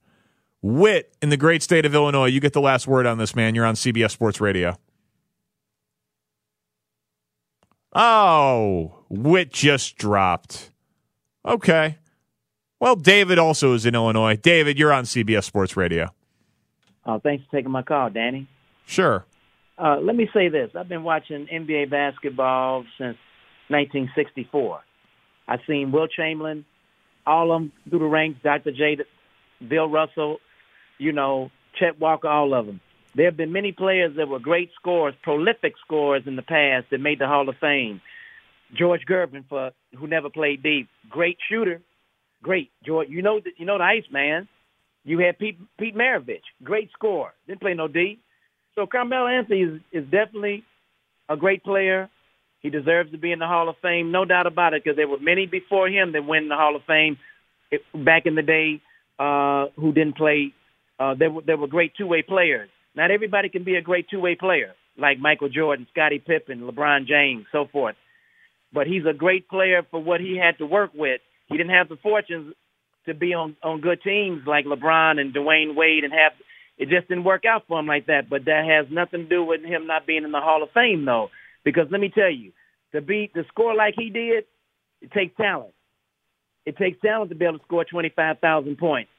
Wit 0.62 1.14
in 1.22 1.29
the 1.29 1.37
great 1.37 1.62
state 1.62 1.87
of 1.87 1.94
Illinois, 1.94 2.27
you 2.27 2.40
get 2.40 2.55
the 2.55 2.61
last 2.61 2.88
word 2.88 3.07
on 3.07 3.18
this, 3.18 3.37
man. 3.37 3.55
You're 3.55 3.64
on 3.64 3.77
CBS 3.77 4.11
Sports 4.11 4.40
Radio. 4.40 4.77
Oh, 7.94 9.05
Wit 9.09 9.53
just 9.53 9.96
dropped. 9.96 10.72
Okay. 11.46 11.98
Well, 12.81 12.96
David 12.96 13.38
also 13.38 13.74
is 13.74 13.87
in 13.87 13.94
Illinois. 13.94 14.37
David, 14.37 14.77
you're 14.77 14.92
on 14.92 15.05
CBS 15.05 15.44
Sports 15.44 15.77
Radio. 15.77 16.12
Uh, 17.07 17.20
thanks 17.20 17.44
for 17.44 17.57
taking 17.57 17.70
my 17.70 17.83
call, 17.83 18.11
Danny. 18.11 18.48
Sure. 18.87 19.24
Uh, 19.79 19.98
let 20.01 20.16
me 20.16 20.29
say 20.35 20.48
this. 20.48 20.72
I've 20.74 20.88
been 20.88 21.05
watching 21.05 21.46
NBA 21.46 21.90
basketball 21.90 22.83
since 22.98 23.16
1964. 23.68 24.81
I've 25.48 25.61
seen 25.66 25.90
Wilt 25.90 26.11
Chamberlain, 26.11 26.64
all 27.26 27.50
of 27.52 27.62
them 27.62 27.72
through 27.88 28.00
the 28.00 28.04
ranks, 28.04 28.40
Dr. 28.42 28.70
J, 28.70 28.98
Bill 29.66 29.88
Russell, 29.88 30.38
you 30.98 31.12
know, 31.12 31.50
Chet 31.78 31.98
Walker, 31.98 32.28
all 32.28 32.54
of 32.54 32.66
them. 32.66 32.80
There 33.14 33.26
have 33.26 33.37
been 33.37 33.52
many 33.52 33.72
players 33.72 34.16
that 34.16 34.28
were 34.28 34.38
great 34.38 34.70
scorers, 34.78 35.14
prolific 35.22 35.74
scorers 35.84 36.22
in 36.26 36.37
the 36.37 36.42
past 36.42 36.87
that 36.90 37.00
made 37.00 37.18
the 37.18 37.26
Hall 37.26 37.48
of 37.48 37.56
Fame. 37.61 38.00
George 38.76 39.00
Gervin, 39.08 39.48
for 39.48 39.70
who 39.98 40.06
never 40.06 40.28
played 40.28 40.62
deep, 40.62 40.88
great 41.08 41.38
shooter, 41.50 41.80
great 42.42 42.70
George. 42.84 43.08
You 43.08 43.22
know, 43.22 43.40
you 43.56 43.64
know 43.64 43.78
the 43.78 43.84
Iceman. 43.84 44.46
You 45.04 45.18
had 45.20 45.38
Pete 45.38 45.58
Pete 45.78 45.96
Maravich, 45.96 46.42
great 46.62 46.90
scorer, 46.92 47.32
didn't 47.46 47.61
play 47.61 47.72
no 47.72 47.88
D. 47.88 48.18
So 48.74 48.87
Carmelo 48.87 49.26
Anthony 49.26 49.62
is, 49.62 49.80
is 49.90 50.04
definitely 50.04 50.64
a 51.28 51.37
great 51.37 51.64
player. 51.64 52.11
He 52.61 52.71
deserves 52.71 53.12
to 53.12 53.18
be 53.18 53.33
in 53.33 53.38
the 53.38 53.47
Hall 53.47 53.68
of 53.68 53.77
Fame, 53.81 54.11
no 54.11 54.25
doubt 54.25 54.47
about 54.47 54.75
it, 54.75 54.83
because 54.83 54.97
there 54.97 55.09
were 55.09 55.21
many 55.21 55.47
before 55.47 55.88
him 55.88 56.12
that 56.12 56.27
went 56.27 56.44
in 56.44 56.49
the 56.49 56.57
Hall 56.57 56.75
of 56.75 56.83
Fame 56.87 57.16
back 57.94 58.27
in 58.27 58.35
the 58.35 58.42
day 58.42 58.81
uh, 59.18 59.66
who 59.77 59.92
didn't 59.92 60.16
play. 60.16 60.53
Uh, 60.99 61.14
there 61.14 61.31
were 61.31 61.42
there 61.42 61.57
were 61.57 61.68
great 61.68 61.92
two 61.97 62.07
way 62.07 62.23
players. 62.23 62.68
Not 62.94 63.11
everybody 63.11 63.49
can 63.49 63.62
be 63.64 63.77
a 63.77 63.83
great 63.83 64.09
two 64.11 64.21
way 64.21 64.35
player 64.35 64.75
like 64.99 65.18
Michael 65.18 65.49
Jordan, 65.49 65.87
Scottie 65.92 66.18
Pippen, 66.18 66.61
LeBron 66.61 67.07
James, 67.07 67.47
so 67.53 67.66
forth. 67.71 67.94
But 68.73 68.87
he's 68.87 69.07
a 69.09 69.14
great 69.16 69.49
player 69.49 69.83
for 69.90 70.03
what 70.03 70.21
he 70.21 70.37
had 70.37 70.59
to 70.59 70.66
work 70.66 70.90
with. 70.94 71.21
He 71.47 71.57
didn't 71.57 71.73
have 71.73 71.88
the 71.88 71.97
fortunes 71.97 72.55
to 73.07 73.14
be 73.14 73.33
on 73.33 73.57
on 73.62 73.81
good 73.81 74.03
teams 74.03 74.42
like 74.47 74.66
LeBron 74.66 75.21
and 75.21 75.33
Dwyane 75.33 75.75
Wade 75.75 76.05
and 76.05 76.12
have 76.12 76.33
it 76.77 76.88
just 76.88 77.09
didn't 77.09 77.25
work 77.25 77.44
out 77.44 77.64
for 77.66 77.79
him 77.79 77.87
like 77.87 78.07
that. 78.07 78.29
But 78.29 78.44
that 78.44 78.64
has 78.66 78.92
nothing 78.92 79.23
to 79.23 79.29
do 79.29 79.44
with 79.44 79.62
him 79.62 79.87
not 79.87 80.07
being 80.07 80.25
in 80.25 80.33
the 80.33 80.40
Hall 80.40 80.62
of 80.62 80.71
Fame 80.73 81.05
though. 81.05 81.29
Because 81.72 81.90
let 81.90 82.00
me 82.00 82.09
tell 82.09 82.31
you, 82.31 82.52
to 82.92 83.02
beat 83.02 83.35
to 83.35 83.44
score 83.48 83.74
like 83.74 83.94
he 83.96 84.09
did, 84.09 84.44
it 85.02 85.12
takes 85.12 85.37
talent. 85.37 85.74
It 86.64 86.78
takes 86.78 86.98
talent 87.00 87.31
to 87.31 87.37
be 87.37 87.44
able 87.44 87.59
to 87.59 87.64
score 87.64 87.85
twenty 87.85 88.09
five 88.09 88.38
thousand 88.38 88.78
points. 88.78 89.11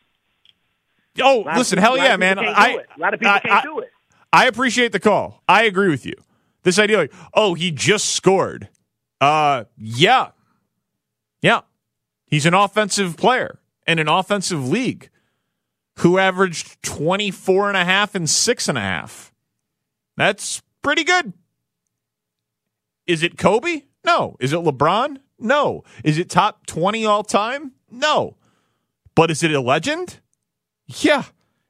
Oh, 1.21 1.45
listen, 1.55 1.77
hell 1.77 1.95
yeah, 1.95 2.17
man! 2.17 2.39
I, 2.39 2.79
a 2.95 2.99
lot 2.99 3.13
of 3.13 3.19
people 3.19 3.33
I, 3.33 3.39
can't 3.39 3.53
I, 3.53 3.62
do 3.62 3.79
it. 3.79 3.89
I 4.33 4.47
appreciate 4.47 4.91
the 4.91 4.99
call. 4.99 5.43
I 5.47 5.63
agree 5.63 5.89
with 5.89 6.07
you. 6.07 6.15
This 6.63 6.79
idea, 6.79 6.97
like, 6.97 7.13
oh, 7.35 7.53
he 7.53 7.69
just 7.69 8.09
scored. 8.09 8.69
Uh, 9.21 9.65
yeah, 9.77 10.29
yeah. 11.41 11.62
He's 12.25 12.47
an 12.47 12.55
offensive 12.55 13.15
player 13.15 13.59
in 13.85 13.99
an 13.99 14.07
offensive 14.07 14.67
league 14.67 15.09
who 15.99 16.17
averaged 16.17 16.81
24 16.81 17.69
and 17.69 17.77
a 17.77 17.85
half 17.85 18.15
and 18.15 18.27
six 18.27 18.67
and 18.67 18.77
a 18.77 18.81
half. 18.81 19.33
That's 20.17 20.63
pretty 20.81 21.03
good. 21.03 21.33
Is 23.09 23.23
it 23.23 23.39
Kobe? 23.39 23.81
No. 24.05 24.37
Is 24.39 24.53
it 24.53 24.59
LeBron? 24.59 25.17
No. 25.39 25.83
Is 26.03 26.19
it 26.19 26.29
top 26.29 26.67
20 26.67 27.07
all 27.07 27.23
time? 27.23 27.71
No. 27.89 28.37
But 29.15 29.31
is 29.31 29.41
it 29.41 29.51
a 29.51 29.59
legend? 29.59 30.19
Yeah. 30.85 31.23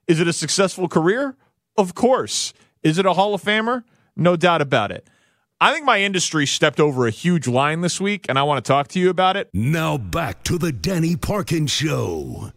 Is 0.05 0.19
it 0.19 0.27
a 0.27 0.33
successful 0.33 0.89
career? 0.89 1.37
Of 1.77 1.95
course. 1.95 2.53
Is 2.83 2.97
it 2.97 3.05
a 3.05 3.13
Hall 3.13 3.33
of 3.33 3.41
Famer? 3.41 3.85
No 4.17 4.35
doubt 4.35 4.61
about 4.61 4.91
it. 4.91 5.07
I 5.61 5.71
think 5.71 5.85
my 5.85 6.01
industry 6.01 6.45
stepped 6.45 6.81
over 6.81 7.07
a 7.07 7.09
huge 7.09 7.47
line 7.47 7.79
this 7.79 8.01
week, 8.01 8.25
and 8.27 8.37
I 8.37 8.43
want 8.43 8.63
to 8.63 8.67
talk 8.67 8.89
to 8.89 8.99
you 8.99 9.09
about 9.09 9.37
it. 9.37 9.49
Now 9.53 9.97
back 9.97 10.43
to 10.43 10.57
the 10.57 10.73
Danny 10.73 11.15
Parkins 11.15 11.71
Show. 11.71 12.51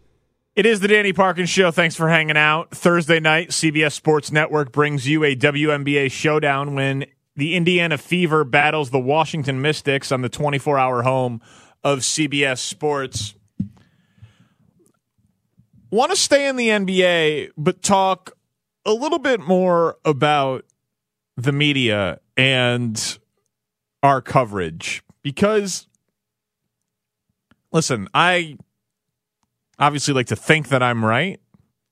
It 0.57 0.65
is 0.65 0.81
the 0.81 0.89
Danny 0.89 1.13
Parkins 1.13 1.49
Show. 1.49 1.71
Thanks 1.71 1.95
for 1.95 2.09
hanging 2.09 2.37
out. 2.37 2.71
Thursday 2.71 3.21
night, 3.21 3.49
CBS 3.49 3.93
Sports 3.93 4.31
Network 4.31 4.73
brings 4.73 5.07
you 5.07 5.23
a 5.23 5.35
WNBA 5.35 6.11
showdown 6.11 6.75
when 6.75 7.05
the 7.35 7.55
Indiana 7.55 7.97
Fever 7.97 8.43
battles 8.43 8.89
the 8.91 8.99
Washington 8.99 9.61
Mystics 9.61 10.11
on 10.11 10.21
the 10.21 10.29
24 10.29 10.77
hour 10.77 11.03
home 11.03 11.41
of 11.83 11.99
CBS 11.99 12.59
Sports. 12.59 13.35
Want 15.89 16.11
to 16.11 16.17
stay 16.17 16.47
in 16.47 16.55
the 16.55 16.69
NBA, 16.69 17.51
but 17.57 17.81
talk 17.81 18.33
a 18.85 18.93
little 18.93 19.19
bit 19.19 19.39
more 19.39 19.97
about 20.05 20.65
the 21.37 21.51
media 21.51 22.19
and 22.37 23.19
our 24.01 24.21
coverage 24.21 25.03
because 25.21 25.87
listen, 27.71 28.07
I 28.13 28.57
obviously 29.79 30.13
like 30.13 30.27
to 30.27 30.35
think 30.35 30.69
that 30.69 30.83
I'm 30.83 31.03
right. 31.03 31.39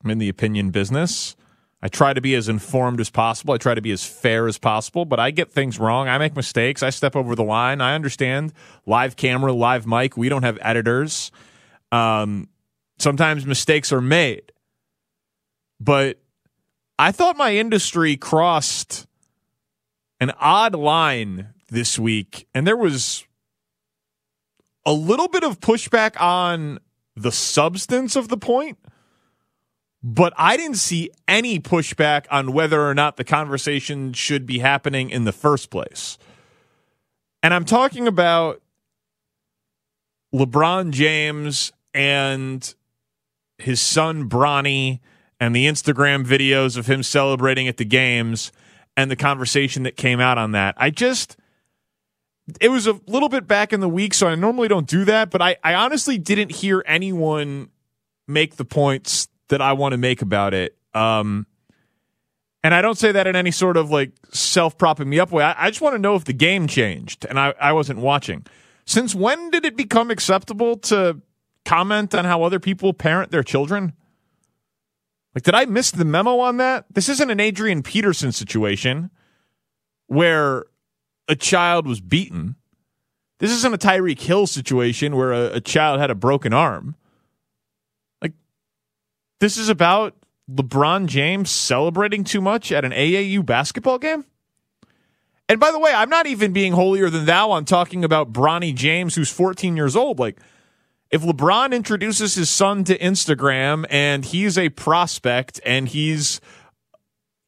I'm 0.03 0.11
in 0.11 0.17
the 0.17 0.29
opinion 0.29 0.71
business. 0.71 1.35
I 1.83 1.87
try 1.87 2.13
to 2.13 2.21
be 2.21 2.35
as 2.35 2.47
informed 2.47 2.99
as 2.99 3.09
possible. 3.09 3.53
I 3.53 3.57
try 3.57 3.73
to 3.73 3.81
be 3.81 3.91
as 3.91 4.03
fair 4.03 4.47
as 4.47 4.57
possible, 4.57 5.05
but 5.05 5.19
I 5.19 5.31
get 5.31 5.51
things 5.51 5.79
wrong. 5.79 6.07
I 6.07 6.17
make 6.19 6.35
mistakes. 6.35 6.83
I 6.83 6.91
step 6.91 7.15
over 7.15 7.35
the 7.35 7.43
line. 7.43 7.81
I 7.81 7.95
understand 7.95 8.53
live 8.85 9.15
camera, 9.15 9.51
live 9.51 9.87
mic. 9.87 10.15
We 10.15 10.29
don't 10.29 10.43
have 10.43 10.59
editors. 10.61 11.31
Um, 11.91 12.49
sometimes 12.99 13.45
mistakes 13.45 13.91
are 13.91 14.01
made. 14.01 14.51
But 15.79 16.19
I 16.99 17.11
thought 17.11 17.35
my 17.35 17.55
industry 17.55 18.15
crossed 18.15 19.07
an 20.19 20.31
odd 20.39 20.75
line 20.75 21.47
this 21.69 21.97
week, 21.97 22.47
and 22.53 22.67
there 22.67 22.77
was 22.77 23.25
a 24.85 24.93
little 24.93 25.27
bit 25.27 25.43
of 25.43 25.59
pushback 25.59 26.19
on 26.21 26.79
the 27.15 27.31
substance 27.31 28.15
of 28.15 28.27
the 28.27 28.37
point, 28.37 28.77
but 30.03 30.33
I 30.37 30.57
didn't 30.57 30.77
see 30.77 31.11
any 31.27 31.59
pushback 31.59 32.25
on 32.31 32.53
whether 32.53 32.87
or 32.87 32.93
not 32.93 33.17
the 33.17 33.23
conversation 33.23 34.13
should 34.13 34.45
be 34.45 34.59
happening 34.59 35.09
in 35.09 35.25
the 35.25 35.31
first 35.31 35.69
place. 35.69 36.17
And 37.43 37.53
I'm 37.53 37.65
talking 37.65 38.07
about 38.07 38.61
LeBron 40.33 40.91
James 40.91 41.71
and 41.93 42.73
his 43.57 43.81
son 43.81 44.27
Bronny 44.29 44.99
and 45.39 45.55
the 45.55 45.65
Instagram 45.65 46.25
videos 46.25 46.77
of 46.77 46.87
him 46.87 47.03
celebrating 47.03 47.67
at 47.67 47.77
the 47.77 47.85
games 47.85 48.51
and 48.97 49.09
the 49.09 49.15
conversation 49.15 49.83
that 49.83 49.97
came 49.97 50.19
out 50.19 50.37
on 50.37 50.51
that. 50.51 50.75
I 50.77 50.89
just 50.89 51.37
it 52.59 52.69
was 52.69 52.87
a 52.87 52.99
little 53.07 53.29
bit 53.29 53.47
back 53.47 53.71
in 53.71 53.79
the 53.79 53.89
week, 53.89 54.13
so 54.13 54.27
I 54.27 54.35
normally 54.35 54.67
don't 54.67 54.87
do 54.87 55.05
that, 55.05 55.29
but 55.29 55.41
I, 55.41 55.57
I 55.63 55.75
honestly 55.75 56.17
didn't 56.17 56.51
hear 56.51 56.83
anyone 56.85 57.69
make 58.27 58.55
the 58.55 58.65
points 58.65 59.27
that 59.51 59.61
I 59.61 59.73
want 59.73 59.91
to 59.91 59.97
make 59.97 60.21
about 60.21 60.53
it. 60.53 60.77
Um, 60.93 61.45
and 62.63 62.73
I 62.73 62.81
don't 62.81 62.97
say 62.97 63.11
that 63.11 63.27
in 63.27 63.35
any 63.35 63.51
sort 63.51 63.77
of 63.77 63.91
like 63.91 64.13
self 64.31 64.77
propping 64.77 65.09
me 65.09 65.19
up 65.19 65.31
way. 65.31 65.43
I, 65.43 65.67
I 65.67 65.69
just 65.69 65.81
want 65.81 65.93
to 65.93 65.99
know 65.99 66.15
if 66.15 66.23
the 66.25 66.33
game 66.33 66.67
changed, 66.67 67.25
and 67.29 67.39
I, 67.39 67.53
I 67.59 67.73
wasn't 67.73 67.99
watching. 67.99 68.45
Since 68.85 69.13
when 69.13 69.51
did 69.51 69.65
it 69.65 69.77
become 69.77 70.09
acceptable 70.09 70.77
to 70.77 71.21
comment 71.65 72.15
on 72.15 72.25
how 72.25 72.43
other 72.43 72.59
people 72.59 72.93
parent 72.93 73.31
their 73.31 73.43
children? 73.43 73.93
Like, 75.35 75.43
did 75.43 75.53
I 75.55 75.65
miss 75.65 75.91
the 75.91 76.05
memo 76.05 76.39
on 76.39 76.57
that? 76.57 76.85
This 76.91 77.07
isn't 77.09 77.29
an 77.29 77.39
Adrian 77.39 77.83
Peterson 77.83 78.31
situation 78.31 79.11
where 80.07 80.65
a 81.27 81.35
child 81.35 81.87
was 81.87 82.01
beaten. 82.01 82.55
This 83.39 83.51
isn't 83.51 83.73
a 83.73 83.77
Tyreek 83.77 84.19
Hill 84.19 84.45
situation 84.47 85.15
where 85.15 85.31
a, 85.31 85.53
a 85.53 85.61
child 85.61 85.99
had 85.99 86.11
a 86.11 86.15
broken 86.15 86.53
arm. 86.53 86.95
This 89.41 89.57
is 89.57 89.69
about 89.69 90.15
LeBron 90.51 91.07
James 91.07 91.49
celebrating 91.49 92.23
too 92.23 92.41
much 92.41 92.71
at 92.71 92.85
an 92.85 92.91
AAU 92.91 93.43
basketball 93.43 93.97
game? 93.97 94.23
And 95.49 95.59
by 95.59 95.71
the 95.71 95.79
way, 95.79 95.91
I'm 95.91 96.11
not 96.11 96.27
even 96.27 96.53
being 96.53 96.73
holier 96.73 97.09
than 97.09 97.25
thou 97.25 97.49
on 97.49 97.65
talking 97.65 98.03
about 98.03 98.31
Bronny 98.31 98.73
James, 98.75 99.15
who's 99.15 99.31
14 99.31 99.75
years 99.75 99.95
old. 99.95 100.19
Like, 100.19 100.39
if 101.09 101.23
LeBron 101.23 101.73
introduces 101.73 102.35
his 102.35 102.51
son 102.51 102.83
to 102.83 102.95
Instagram 102.99 103.87
and 103.89 104.23
he's 104.23 104.59
a 104.59 104.69
prospect 104.69 105.59
and 105.65 105.87
he's 105.87 106.39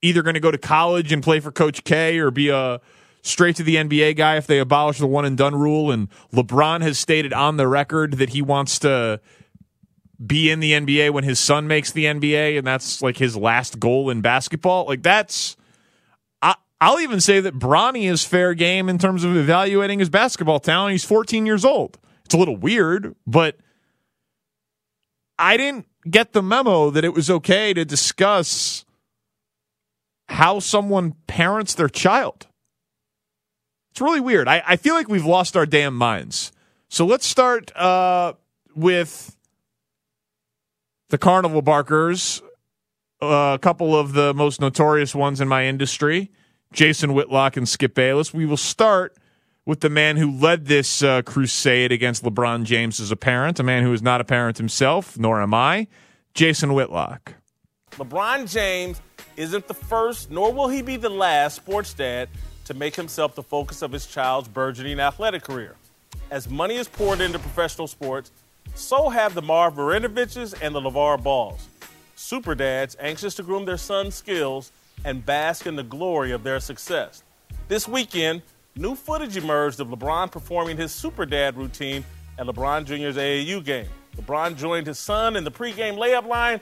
either 0.01 0.23
going 0.23 0.33
to 0.33 0.39
go 0.39 0.49
to 0.49 0.57
college 0.57 1.11
and 1.11 1.21
play 1.21 1.39
for 1.39 1.51
Coach 1.51 1.83
K 1.83 2.17
or 2.17 2.31
be 2.31 2.49
a 2.49 2.81
straight 3.21 3.55
to 3.57 3.63
the 3.63 3.75
NBA 3.75 4.15
guy 4.15 4.37
if 4.37 4.47
they 4.47 4.57
abolish 4.57 4.97
the 4.97 5.05
one 5.05 5.25
and 5.25 5.37
done 5.37 5.53
rule, 5.53 5.91
and 5.91 6.09
LeBron 6.33 6.81
has 6.81 6.97
stated 6.97 7.33
on 7.33 7.57
the 7.57 7.67
record 7.67 8.13
that 8.13 8.29
he 8.29 8.41
wants 8.41 8.79
to 8.79 9.21
be 10.25 10.51
in 10.51 10.59
the 10.59 10.73
NBA 10.73 11.11
when 11.11 11.23
his 11.23 11.39
son 11.39 11.67
makes 11.67 11.91
the 11.91 12.05
NBA, 12.05 12.57
and 12.57 12.65
that's 12.65 13.01
like 13.01 13.17
his 13.17 13.35
last 13.35 13.79
goal 13.79 14.09
in 14.09 14.21
basketball. 14.21 14.85
Like 14.85 15.01
that's, 15.01 15.57
I, 16.41 16.55
I'll 16.79 16.99
even 16.99 17.19
say 17.19 17.39
that 17.39 17.57
Bronny 17.57 18.09
is 18.09 18.23
fair 18.23 18.53
game 18.53 18.89
in 18.89 18.97
terms 18.97 19.23
of 19.23 19.35
evaluating 19.35 19.99
his 19.99 20.09
basketball 20.09 20.59
talent. 20.59 20.91
He's 20.91 21.05
14 21.05 21.45
years 21.45 21.65
old. 21.65 21.97
It's 22.25 22.33
a 22.33 22.37
little 22.37 22.57
weird, 22.57 23.15
but 23.25 23.57
I 25.37 25.57
didn't 25.57 25.87
get 26.09 26.33
the 26.33 26.43
memo 26.43 26.89
that 26.89 27.03
it 27.03 27.13
was 27.13 27.29
okay 27.29 27.73
to 27.73 27.83
discuss 27.85 28.85
how 30.29 30.59
someone 30.59 31.15
parents 31.27 31.73
their 31.73 31.89
child. 31.89 32.47
It's 33.91 34.01
really 34.01 34.21
weird. 34.21 34.47
I, 34.47 34.63
I 34.65 34.75
feel 34.75 34.95
like 34.95 35.07
we've 35.07 35.25
lost 35.25 35.55
our 35.55 35.65
damn 35.65 35.95
minds. 35.95 36.51
So 36.89 37.05
let's 37.05 37.27
start 37.27 37.75
uh, 37.75 38.33
with 38.75 39.35
the 41.13 41.19
carnival 41.19 41.61
barkers, 41.61 42.41
uh, 43.21 43.53
a 43.53 43.59
couple 43.59 43.95
of 43.95 44.13
the 44.13 44.33
most 44.33 44.59
notorious 44.59 45.13
ones 45.13 45.39
in 45.39 45.47
my 45.47 45.67
industry, 45.67 46.31
Jason 46.71 47.13
Whitlock 47.13 47.55
and 47.55 47.69
Skip 47.69 47.93
Bayless. 47.93 48.33
We 48.33 48.47
will 48.47 48.57
start 48.57 49.15
with 49.63 49.81
the 49.81 49.91
man 49.91 50.17
who 50.17 50.31
led 50.31 50.65
this 50.65 51.03
uh, 51.03 51.21
crusade 51.21 51.91
against 51.91 52.23
LeBron 52.23 52.63
James 52.63 52.99
as 52.99 53.11
a 53.11 53.15
parent, 53.15 53.59
a 53.59 53.63
man 53.63 53.83
who 53.83 53.93
is 53.93 54.01
not 54.01 54.21
a 54.21 54.23
parent 54.23 54.57
himself, 54.57 55.15
nor 55.15 55.39
am 55.39 55.53
I, 55.53 55.85
Jason 56.33 56.73
Whitlock. 56.73 57.35
LeBron 57.91 58.51
James 58.51 58.99
isn't 59.37 59.67
the 59.67 59.75
first, 59.75 60.31
nor 60.31 60.51
will 60.51 60.67
he 60.67 60.81
be 60.81 60.97
the 60.97 61.09
last 61.09 61.57
sports 61.57 61.93
dad 61.93 62.27
to 62.65 62.73
make 62.73 62.95
himself 62.95 63.35
the 63.35 63.43
focus 63.43 63.83
of 63.83 63.91
his 63.91 64.07
child's 64.07 64.47
burgeoning 64.47 64.99
athletic 64.99 65.43
career. 65.43 65.75
As 66.31 66.49
money 66.49 66.77
is 66.77 66.87
poured 66.87 67.21
into 67.21 67.37
professional 67.37 67.85
sports, 67.85 68.31
so 68.75 69.09
have 69.09 69.33
the 69.33 69.41
Marv 69.41 69.75
Marinoviches 69.75 70.55
and 70.61 70.73
the 70.73 70.81
LeVar 70.81 71.21
Balls. 71.21 71.67
Super 72.15 72.55
dads 72.55 72.95
anxious 72.99 73.35
to 73.35 73.43
groom 73.43 73.65
their 73.65 73.77
son's 73.77 74.15
skills 74.15 74.71
and 75.05 75.25
bask 75.25 75.67
in 75.67 75.75
the 75.75 75.83
glory 75.83 76.31
of 76.31 76.43
their 76.43 76.59
success. 76.59 77.23
This 77.67 77.87
weekend, 77.87 78.41
new 78.75 78.95
footage 78.95 79.37
emerged 79.37 79.79
of 79.79 79.87
LeBron 79.87 80.31
performing 80.31 80.77
his 80.77 80.91
super 80.91 81.25
dad 81.25 81.57
routine 81.57 82.03
at 82.37 82.45
LeBron 82.45 82.85
Jr.'s 82.85 83.17
AAU 83.17 83.63
game. 83.63 83.87
LeBron 84.17 84.55
joined 84.55 84.87
his 84.87 84.99
son 84.99 85.35
in 85.35 85.43
the 85.43 85.51
pregame 85.51 85.97
layup 85.97 86.27
line, 86.27 86.59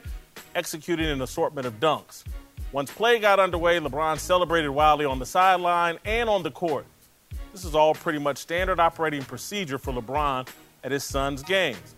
executing 0.54 1.06
an 1.06 1.22
assortment 1.22 1.66
of 1.66 1.80
dunks. 1.80 2.24
Once 2.72 2.90
play 2.90 3.18
got 3.18 3.38
underway, 3.38 3.78
LeBron 3.78 4.18
celebrated 4.18 4.70
wildly 4.70 5.04
on 5.04 5.18
the 5.18 5.26
sideline 5.26 5.98
and 6.04 6.28
on 6.28 6.42
the 6.42 6.50
court. 6.50 6.86
This 7.52 7.64
is 7.64 7.74
all 7.74 7.94
pretty 7.94 8.18
much 8.18 8.38
standard 8.38 8.80
operating 8.80 9.22
procedure 9.22 9.78
for 9.78 9.92
LeBron 9.92 10.48
at 10.82 10.90
his 10.90 11.04
son's 11.04 11.42
games. 11.42 11.94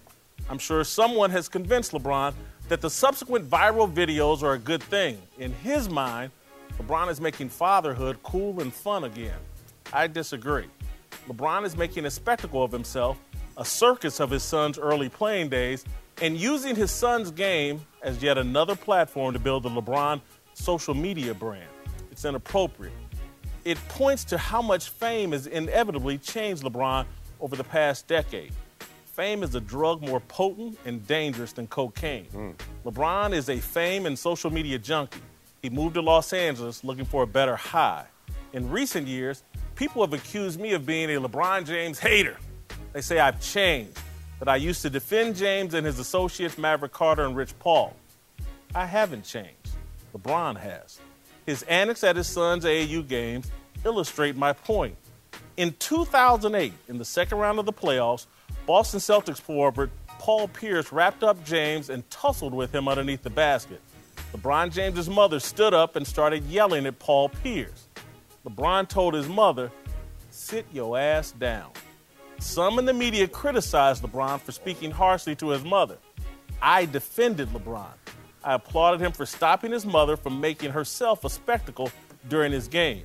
I'm 0.48 0.59
sure 0.59 0.85
someone 0.85 1.30
has 1.30 1.48
convinced 1.48 1.92
LeBron 1.92 2.35
that 2.68 2.80
the 2.80 2.90
subsequent 2.90 3.48
viral 3.48 3.90
videos 3.90 4.42
are 4.42 4.54
a 4.54 4.59
good 4.59 4.83
thing. 4.83 5.20
In 5.38 5.52
his 5.52 5.88
mind, 5.88 6.30
LeBron 6.78 7.09
is 7.09 7.20
making 7.20 7.48
fatherhood 7.48 8.22
cool 8.22 8.61
and 8.61 8.72
fun 8.72 9.04
again. 9.04 9.38
I 9.92 10.07
disagree. 10.07 10.66
LeBron 11.28 11.64
is 11.64 11.76
making 11.76 12.04
a 12.04 12.11
spectacle 12.11 12.62
of 12.62 12.72
himself, 12.72 13.18
a 13.57 13.64
circus 13.64 14.20
of 14.20 14.30
his 14.30 14.42
son's 14.42 14.78
early 14.78 15.09
playing 15.09 15.48
days, 15.48 15.85
and 16.20 16.37
using 16.37 16.76
his 16.76 16.90
son's 16.90 17.30
game 17.30 17.80
as 18.02 18.22
yet 18.22 18.37
another 18.37 18.76
platform 18.76 19.33
to 19.33 19.38
build 19.38 19.62
the 19.62 19.70
LeBron 19.70 20.20
social 20.52 20.94
media 20.94 21.33
brand. 21.33 21.68
It's 22.11 22.24
inappropriate. 22.24 22.92
It 23.64 23.78
points 23.88 24.24
to 24.24 24.38
how 24.38 24.61
much 24.61 24.90
fame 24.90 25.33
has 25.33 25.46
inevitably 25.46 26.18
changed 26.18 26.62
LeBron 26.62 27.07
over 27.40 27.57
the 27.57 27.64
past 27.64 28.07
decade. 28.07 28.52
Fame 29.14 29.44
is 29.44 29.55
a 29.55 29.61
drug 29.61 30.03
more 30.03 30.18
potent 30.18 30.77
and 30.85 31.07
dangerous 31.07 31.53
than 31.53 31.68
cocaine. 31.68 32.27
Mm. 32.35 32.55
LeBron 32.85 33.33
is 33.33 33.48
a 33.48 33.61
fame 33.61 34.07
and 34.07 34.18
social 34.18 34.50
media 34.50 34.77
junkie. 34.77 35.20
He 35.62 35.70
moved 35.70 35.94
to 35.94 36.03
Los 36.03 36.33
Angeles 36.33 36.83
looking 36.83 37.05
for 37.05 37.22
a 37.22 37.27
better 37.27 37.55
high. 37.55 38.07
In 38.55 38.68
recent 38.68 39.07
years, 39.07 39.44
people 39.77 40.03
have 40.03 40.12
accused 40.12 40.59
me 40.59 40.72
of 40.72 40.85
being 40.85 41.14
a 41.14 41.20
LeBron 41.20 41.64
James 41.64 42.00
hater. 42.00 42.37
They 42.92 43.03
say 43.03 43.20
I've 43.20 43.40
changed, 43.40 43.96
that 44.40 44.48
I 44.48 44.57
used 44.57 44.83
to 44.83 44.90
defend 44.90 45.37
James 45.37 45.74
and 45.74 45.87
his 45.87 46.00
associates 46.00 46.59
Maverick 46.59 46.92
Carter 46.92 47.24
and 47.24 47.37
Rich 47.37 47.57
Paul. 47.61 47.94
I 48.74 48.85
haven't 48.85 49.22
changed. 49.22 49.77
LeBron 50.12 50.57
has. 50.57 50.98
His 51.46 51.62
antics 51.62 52.03
at 52.03 52.16
his 52.16 52.27
son's 52.27 52.64
AAU 52.64 53.07
games 53.07 53.48
illustrate 53.85 54.35
my 54.35 54.55
point. 54.55 54.96
In 55.57 55.72
2008, 55.79 56.72
in 56.88 56.98
the 56.98 57.05
second 57.05 57.38
round 57.38 57.61
of 57.61 57.64
the 57.64 57.72
playoffs, 57.72 58.27
Boston 58.66 59.00
Celtics 59.00 59.40
forward 59.40 59.90
Paul 60.18 60.48
Pierce 60.48 60.90
wrapped 60.90 61.22
up 61.22 61.44
James 61.44 61.90
and 61.90 62.09
tussled 62.09 62.55
with 62.55 62.74
him 62.74 62.88
underneath 62.88 63.22
the 63.22 63.31
basket. 63.31 63.81
LeBron 64.33 64.72
James's 64.72 65.09
mother 65.09 65.38
stood 65.38 65.74
up 65.74 65.96
and 65.96 66.07
started 66.07 66.42
yelling 66.44 66.87
at 66.87 66.98
Paul 66.98 67.29
Pierce. 67.29 67.88
LeBron 68.46 68.88
told 68.88 69.14
his 69.14 69.29
mother, 69.29 69.70
Sit 70.31 70.66
your 70.72 70.98
ass 70.98 71.33
down. 71.33 71.70
Some 72.38 72.79
in 72.79 72.85
the 72.85 72.92
media 72.92 73.29
criticized 73.29 74.03
LeBron 74.03 74.40
for 74.40 74.53
speaking 74.53 74.90
harshly 74.90 75.37
to 75.37 75.50
his 75.50 75.62
mother. 75.62 75.98
I 76.61 76.87
defended 76.87 77.50
LeBron. 77.50 77.92
I 78.42 78.55
applauded 78.55 79.00
him 79.00 79.12
for 79.12 79.27
stopping 79.27 79.72
his 79.72 79.87
mother 79.87 80.16
from 80.16 80.40
making 80.40 80.70
herself 80.70 81.24
a 81.24 81.31
spectacle 81.31 81.90
during 82.29 82.50
his 82.50 82.66
game. 82.66 83.05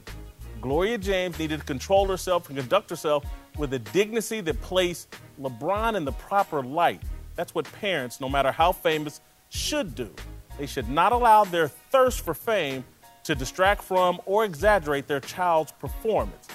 Gloria 0.62 0.98
James 0.98 1.38
needed 1.38 1.60
to 1.60 1.66
control 1.66 2.08
herself 2.08 2.50
and 2.50 2.58
conduct 2.58 2.90
herself 2.90 3.26
with 3.60 3.74
a 3.74 3.80
dignity 3.80 4.42
that 4.42 4.60
placed 4.62 5.16
LeBron 5.40 5.96
in 5.96 6.06
the 6.06 6.14
proper 6.14 6.64
light. 6.64 7.04
That's 7.36 7.54
what 7.54 7.72
parents, 7.74 8.20
no 8.20 8.30
matter 8.30 8.52
how 8.52 8.72
famous, 8.72 9.22
should 9.50 9.94
do. 9.94 10.10
They 10.58 10.66
should 10.66 10.90
not 10.90 11.12
allow 11.12 11.44
their 11.44 11.68
thirst 11.68 12.22
for 12.22 12.34
fame 12.34 12.84
to 13.26 13.36
distract 13.36 13.84
from 13.84 14.20
or 14.26 14.46
exaggerate 14.46 15.08
their 15.08 15.20
child's 15.20 15.72
performance. 15.74 16.48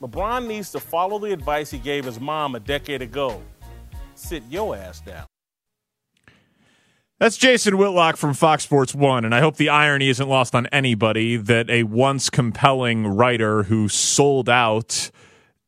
LeBron 0.00 0.46
needs 0.46 0.70
to 0.72 0.80
follow 0.80 1.18
the 1.18 1.32
advice 1.32 1.70
he 1.70 1.78
gave 1.78 2.04
his 2.04 2.20
mom 2.20 2.54
a 2.54 2.60
decade 2.60 3.02
ago 3.02 3.42
sit 4.20 4.42
your 4.48 4.76
ass 4.76 5.00
down. 5.00 5.26
That's 7.18 7.36
Jason 7.36 7.76
Whitlock 7.76 8.16
from 8.16 8.32
Fox 8.32 8.62
Sports 8.64 8.94
One, 8.94 9.26
and 9.26 9.34
I 9.34 9.40
hope 9.40 9.56
the 9.56 9.68
irony 9.68 10.08
isn't 10.08 10.26
lost 10.26 10.54
on 10.54 10.66
anybody 10.68 11.36
that 11.36 11.68
a 11.68 11.82
once 11.82 12.30
compelling 12.30 13.06
writer 13.06 13.64
who 13.64 13.88
sold 13.88 14.48
out 14.48 15.10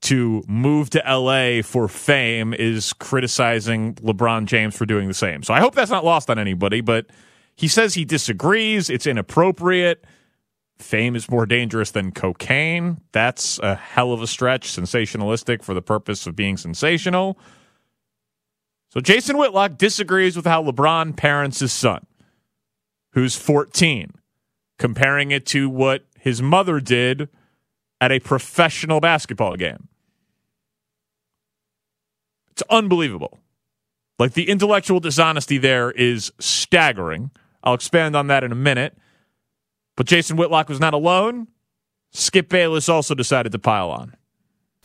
to 0.03 0.43
move 0.49 0.91
to 0.91 1.03
LA 1.07 1.63
for 1.63 1.89
fame 1.89 2.53
is 2.55 2.93
criticizing 2.95 3.95
LeBron 3.97 4.47
James 4.47 4.77
for 4.77 4.85
doing 4.85 5.09
the 5.09 5.15
same. 5.15 5.43
So 5.43 5.55
I 5.55 5.61
hope 5.61 5.75
that's 5.75 5.91
not 5.91 6.05
lost 6.05 6.29
on 6.29 6.39
anybody, 6.39 6.81
but 6.81 7.07
he 7.55 7.69
says 7.69 7.95
he 7.95 8.05
disagrees. 8.05 8.91
It's 8.91 9.07
inappropriate. 9.07 10.05
Fame 10.79 11.15
is 11.15 11.31
more 11.31 11.47
dangerous 11.47 11.93
than 11.93 12.11
cocaine. 12.11 13.01
That's 13.13 13.61
a 13.61 13.77
hell 13.77 14.13
of 14.13 14.21
a 14.21 14.27
stretch, 14.27 14.69
sensationalistic 14.69 15.63
for 15.63 15.75
the 15.75 15.83
purpose 15.83 16.27
of 16.27 16.35
being 16.35 16.57
sensational. 16.57 17.39
So 18.91 19.01
Jason 19.01 19.39
Whitlock 19.39 19.79
disagrees 19.79 20.37
with 20.37 20.45
how 20.45 20.65
LeBron 20.65 21.17
parents 21.17 21.61
his 21.61 21.73
son, 21.73 22.05
who's 23.13 23.37
14, 23.37 24.13
comparing 24.79 25.31
it 25.31 25.47
to 25.47 25.71
what 25.71 26.05
his 26.19 26.43
mother 26.43 26.81
did 26.81 27.29
at 28.01 28.11
a 28.11 28.19
professional 28.19 28.99
basketball 28.99 29.55
game. 29.55 29.89
It's 32.53 32.63
unbelievable. 32.71 33.39
Like 34.19 34.35
the 34.35 34.49
intellectual 34.49 35.01
dishonesty 35.01 35.59
there 35.59 35.91
is 35.91 36.33
staggering. 36.39 37.31
I'll 37.65 37.75
expand 37.75 38.15
on 38.15 38.29
that 38.29 38.45
in 38.45 38.53
a 38.53 38.57
minute. 38.57 38.97
But 39.97 40.07
Jason 40.07 40.37
Whitlock 40.37 40.69
was 40.69 40.81
not 40.81 40.95
alone. 40.95 41.49
Skip 42.13 42.49
Bayless 42.49 42.89
also 42.89 43.15
decided 43.15 43.53
to 43.53 43.59
pile 43.59 43.91
on. 43.91 44.15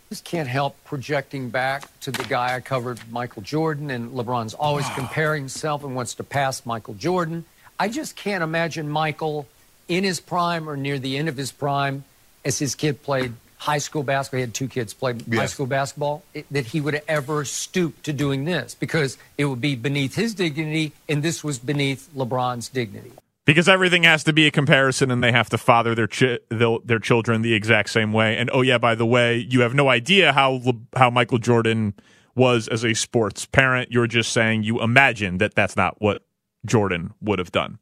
Just 0.10 0.24
can't 0.24 0.48
help 0.48 0.82
projecting 0.86 1.50
back 1.50 1.88
to 2.00 2.12
the 2.12 2.24
guy 2.24 2.56
I 2.56 2.62
covered, 2.62 3.00
Michael 3.12 3.42
Jordan, 3.42 3.92
and 3.92 4.12
LeBron's 4.12 4.54
always 4.54 4.88
comparing 4.96 5.44
himself 5.44 5.84
and 5.84 5.96
wants 5.96 6.14
to 6.16 6.24
pass 6.24 6.66
Michael 6.66 6.94
Jordan. 6.94 7.44
I 7.78 7.90
just 7.90 8.16
can't 8.16 8.42
imagine 8.42 8.90
Michael 8.90 9.48
in 9.90 10.06
his 10.06 10.22
prime 10.22 10.70
or 10.70 10.78
near 10.78 10.98
the 10.98 11.18
end 11.18 11.28
of 11.28 11.36
his 11.36 11.52
prime 11.52 12.06
as 12.46 12.60
his 12.60 12.74
kid 12.74 13.04
played 13.04 13.34
high 13.58 13.78
school 13.80 14.04
basketball. 14.04 14.38
He 14.38 14.42
had 14.42 14.54
two 14.54 14.68
kids 14.68 14.94
play 14.94 15.16
high 15.34 15.48
school 15.48 15.66
basketball. 15.66 16.24
It, 16.34 16.46
that 16.52 16.68
he 16.68 16.82
would 16.82 17.02
ever 17.08 17.44
stoop 17.46 18.02
to 18.04 18.14
doing 18.14 18.46
this 18.46 18.76
because 18.76 19.18
it 19.38 19.46
would 19.46 19.62
be 19.62 19.76
beneath 19.76 20.16
his 20.16 20.34
dignity, 20.34 20.94
and 21.10 21.24
this 21.24 21.44
was 21.44 21.60
beneath 21.60 22.10
LeBron's 22.16 22.70
dignity. 22.70 23.12
Because 23.46 23.70
everything 23.70 24.04
has 24.04 24.26
to 24.26 24.34
be 24.34 24.46
a 24.46 24.52
comparison, 24.52 25.10
and 25.10 25.24
they 25.24 25.32
have 25.32 25.50
to 25.50 25.58
father 25.58 25.96
their 25.96 26.08
chi- 26.08 26.40
their, 26.50 26.78
their 26.84 27.00
children 27.00 27.42
the 27.42 27.54
exact 27.54 27.90
same 27.90 28.12
way. 28.12 28.38
And 28.38 28.50
oh 28.54 28.62
yeah, 28.62 28.78
by 28.78 28.96
the 28.96 29.06
way, 29.06 29.38
you 29.50 29.62
have 29.62 29.74
no 29.74 29.90
idea 29.90 30.34
how 30.34 30.62
Le- 30.64 30.74
how 30.98 31.10
Michael 31.10 31.38
Jordan 31.38 31.94
was 32.36 32.68
as 32.68 32.84
a 32.84 32.94
sports 32.94 33.46
parent. 33.46 33.92
You're 33.92 34.08
just 34.08 34.32
saying 34.32 34.64
you 34.64 34.82
imagine 34.82 35.40
that 35.40 35.56
that's 35.56 35.76
not 35.76 36.02
what 36.02 36.24
Jordan 36.66 37.14
would 37.22 37.40
have 37.40 37.52
done. 37.52 37.80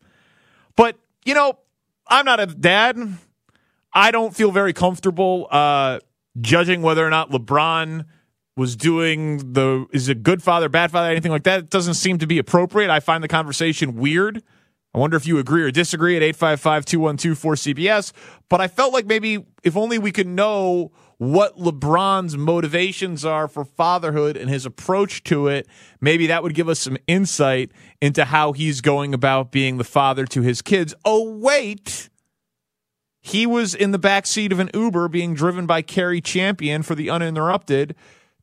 But 0.76 0.98
you 1.26 1.34
know, 1.34 1.58
I'm 2.08 2.26
not 2.26 2.40
a 2.40 2.46
dad. 2.46 3.18
I 3.96 4.12
don't 4.12 4.36
feel 4.36 4.52
very 4.52 4.74
comfortable 4.74 5.48
uh, 5.50 6.00
judging 6.42 6.82
whether 6.82 7.06
or 7.06 7.10
not 7.10 7.32
LeBron 7.32 8.06
was 8.58 8.76
doing 8.76 9.54
the 9.54 9.86
is 9.92 10.10
a 10.10 10.16
good 10.16 10.44
father, 10.44 10.68
bad 10.70 10.92
father, 10.92 11.10
anything 11.10 11.32
like 11.32 11.44
that. 11.44 11.60
It 11.60 11.70
doesn't 11.70 11.94
seem 11.96 12.18
to 12.20 12.28
be 12.28 12.38
appropriate. 12.38 12.90
I 12.90 13.00
find 13.00 13.24
the 13.24 13.30
conversation 13.30 13.96
weird. 13.96 14.44
I 14.94 14.98
wonder 14.98 15.18
if 15.18 15.26
you 15.28 15.40
agree 15.40 15.64
or 15.64 15.72
disagree 15.72 16.16
at 16.16 16.22
855-212-4CBS. 16.38 18.14
But 18.48 18.62
I 18.62 18.70
felt 18.70 18.94
like 18.94 19.06
maybe 19.06 19.46
if 19.64 19.76
only 19.76 19.98
we 19.98 20.14
could 20.14 20.28
know 20.28 20.94
what 21.18 21.58
LeBron's 21.58 22.38
motivations 22.38 23.26
are 23.26 23.48
for 23.50 23.66
fatherhood 23.66 24.38
and 24.38 24.50
his 24.50 24.66
approach 24.66 25.24
to 25.24 25.48
it, 25.48 25.68
maybe 26.00 26.28
that 26.28 26.44
would 26.44 26.54
give 26.54 26.70
us 26.70 26.80
some 26.80 26.98
insight 27.08 27.72
into 28.02 28.24
how 28.26 28.54
he's 28.54 28.80
going 28.82 29.14
about 29.14 29.52
being 29.52 29.78
the 29.78 29.84
father 29.84 30.26
to 30.28 30.42
his 30.42 30.62
kids. 30.62 30.94
Oh, 31.04 31.30
wait. 31.30 32.10
He 33.26 33.48
was 33.48 33.74
in 33.74 33.90
the 33.90 33.98
back 33.98 34.28
seat 34.28 34.52
of 34.52 34.60
an 34.60 34.70
Uber 34.72 35.08
being 35.08 35.34
driven 35.34 35.66
by 35.66 35.82
Kerry 35.82 36.22
Champion 36.22 36.84
for 36.84 36.94
the 36.94 37.10
uninterrupted, 37.10 37.96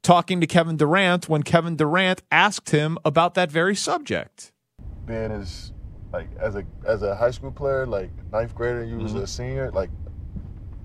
talking 0.02 0.40
to 0.40 0.46
Kevin 0.48 0.76
Durant 0.76 1.28
when 1.28 1.44
Kevin 1.44 1.76
Durant 1.76 2.20
asked 2.32 2.70
him 2.70 2.98
about 3.04 3.34
that 3.34 3.48
very 3.48 3.76
subject. 3.76 4.50
being 5.06 5.30
as 5.30 5.72
like 6.12 6.26
as 6.36 6.56
a 6.56 6.64
as 6.84 7.04
a 7.04 7.14
high 7.14 7.30
school 7.30 7.52
player, 7.52 7.86
like 7.86 8.10
ninth 8.32 8.56
grader, 8.56 8.82
you 8.82 8.96
was 8.96 9.12
mm-hmm. 9.12 9.22
a 9.22 9.26
senior, 9.28 9.70
like 9.70 9.90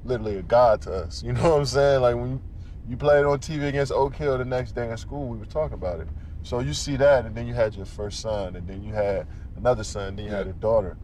literally 0.05 0.35
a 0.35 0.43
god 0.43 0.83
to 0.83 0.93
us. 0.93 1.23
You 1.25 1.33
know 1.33 1.49
what 1.49 1.57
I'm 1.57 1.65
saying? 1.65 2.01
Like 2.01 2.15
when 2.17 2.33
you, 2.33 2.41
you 2.89 2.97
played 2.97 3.25
on 3.25 3.39
TV 3.39 3.67
against 3.67 3.91
Oak 3.91 4.15
Hill 4.15 4.37
the 4.37 4.45
next 4.45 4.73
day 4.73 4.91
in 4.91 4.97
school, 4.97 5.27
we 5.27 5.39
were 5.39 5.45
talking 5.45 5.73
about 5.73 6.01
it. 6.01 6.07
So 6.43 6.59
you 6.59 6.73
see 6.73 6.97
that, 6.97 7.25
and 7.25 7.33
then 7.33 7.47
you 7.47 7.55
had 7.55 7.73
your 7.73 7.87
first 7.87 8.19
son, 8.19 8.57
and 8.57 8.67
then 8.67 8.83
you 8.83 8.93
had 8.93 9.25
another 9.55 9.83
son, 9.83 10.09
and 10.09 10.19
then 10.19 10.25
you 10.25 10.31
had 10.31 10.45
a 10.45 10.53
daughter. 10.53 10.97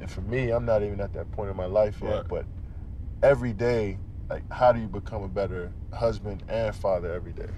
And 0.00 0.10
for 0.10 0.20
me, 0.22 0.50
I'm 0.50 0.64
not 0.64 0.82
even 0.82 1.00
at 1.00 1.12
that 1.14 1.30
point 1.32 1.50
in 1.50 1.56
my 1.56 1.66
life 1.66 1.98
yet, 2.02 2.10
Right. 2.10 2.28
but 2.28 2.44
every 3.22 3.52
day, 3.52 3.98
like 4.28 4.50
how 4.52 4.72
do 4.72 4.80
you 4.80 4.88
become 4.88 5.22
a 5.22 5.28
better 5.28 5.72
husband 5.92 6.42
and 6.48 6.74
father 6.74 7.12
every 7.12 7.32
day? 7.32 7.48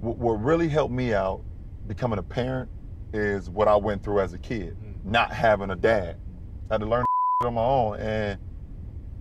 what, 0.00 0.16
what 0.18 0.32
really 0.42 0.68
helped 0.68 0.92
me 0.92 1.12
out 1.14 1.42
becoming 1.86 2.18
a 2.18 2.22
parent 2.22 2.70
is 3.12 3.50
what 3.50 3.68
I 3.68 3.76
went 3.76 4.02
through 4.02 4.20
as 4.20 4.32
a 4.32 4.38
kid, 4.38 4.76
mm. 4.82 5.04
not 5.04 5.32
having 5.32 5.70
a 5.70 5.76
dad. 5.76 6.16
I 6.70 6.74
had 6.74 6.80
to 6.80 6.86
learn 6.86 7.04
on 7.44 7.54
my 7.54 7.62
own. 7.62 7.98
And 7.98 8.38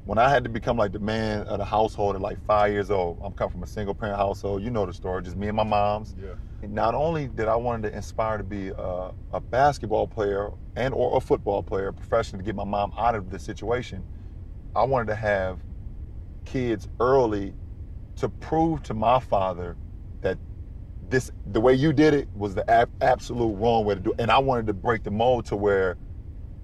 when 0.06 0.18
I 0.20 0.30
had 0.30 0.44
to 0.46 0.50
become 0.50 0.78
like 0.78 0.94
the 0.94 1.00
man 1.00 1.44
of 1.44 1.60
the 1.60 1.66
household 1.66 2.16
at 2.16 2.22
like 2.22 2.40
five 2.46 2.72
years 2.74 2.92
old, 2.92 3.20
I'm 3.24 3.34
coming 3.34 3.52
from 3.52 3.64
a 3.64 3.68
single 3.68 3.96
parent 3.96 4.18
household. 4.18 4.64
You 4.64 4.72
know 4.72 4.86
the 4.86 4.94
story, 4.94 5.24
just 5.24 5.38
me 5.38 5.48
and 5.48 5.58
my 5.58 5.64
mom's. 5.64 6.16
Yeah. 6.20 6.34
Not 6.64 6.96
only 6.96 7.28
did 7.28 7.48
I 7.48 7.56
wanted 7.58 7.90
to 7.90 7.96
inspire 7.98 8.38
to 8.38 8.44
be 8.44 8.70
a, 8.70 9.12
a 9.32 9.42
basketball 9.42 10.08
player 10.08 10.52
and 10.76 10.94
or 10.94 11.18
a 11.18 11.22
football 11.22 11.64
player 11.64 11.92
professionally 11.94 12.44
to 12.44 12.48
get 12.48 12.56
my 12.56 12.66
mom 12.66 12.94
out 12.98 13.16
of 13.16 13.30
the 13.32 13.40
situation, 13.40 14.06
I 14.76 14.84
wanted 14.84 15.08
to 15.08 15.16
have 15.16 15.60
kids 16.46 16.88
early 17.00 17.56
to 18.18 18.30
prove 18.30 18.84
to 18.84 18.94
my 18.96 19.20
father 19.20 19.78
that 20.22 20.40
this 21.02 21.32
the 21.46 21.62
way 21.62 21.74
you 21.74 21.94
did 21.94 22.14
it 22.14 22.30
was 22.36 22.56
the 22.56 22.70
ab- 22.70 22.92
absolute 23.02 23.56
wrong 23.56 23.86
way 23.86 23.96
to 23.96 24.02
do 24.02 24.12
it. 24.12 24.18
And 24.20 24.32
I 24.32 24.40
wanted 24.40 24.68
to 24.68 24.74
break 24.74 25.04
the 25.04 25.12
mold 25.12 25.46
to 25.48 25.56
where 25.58 25.98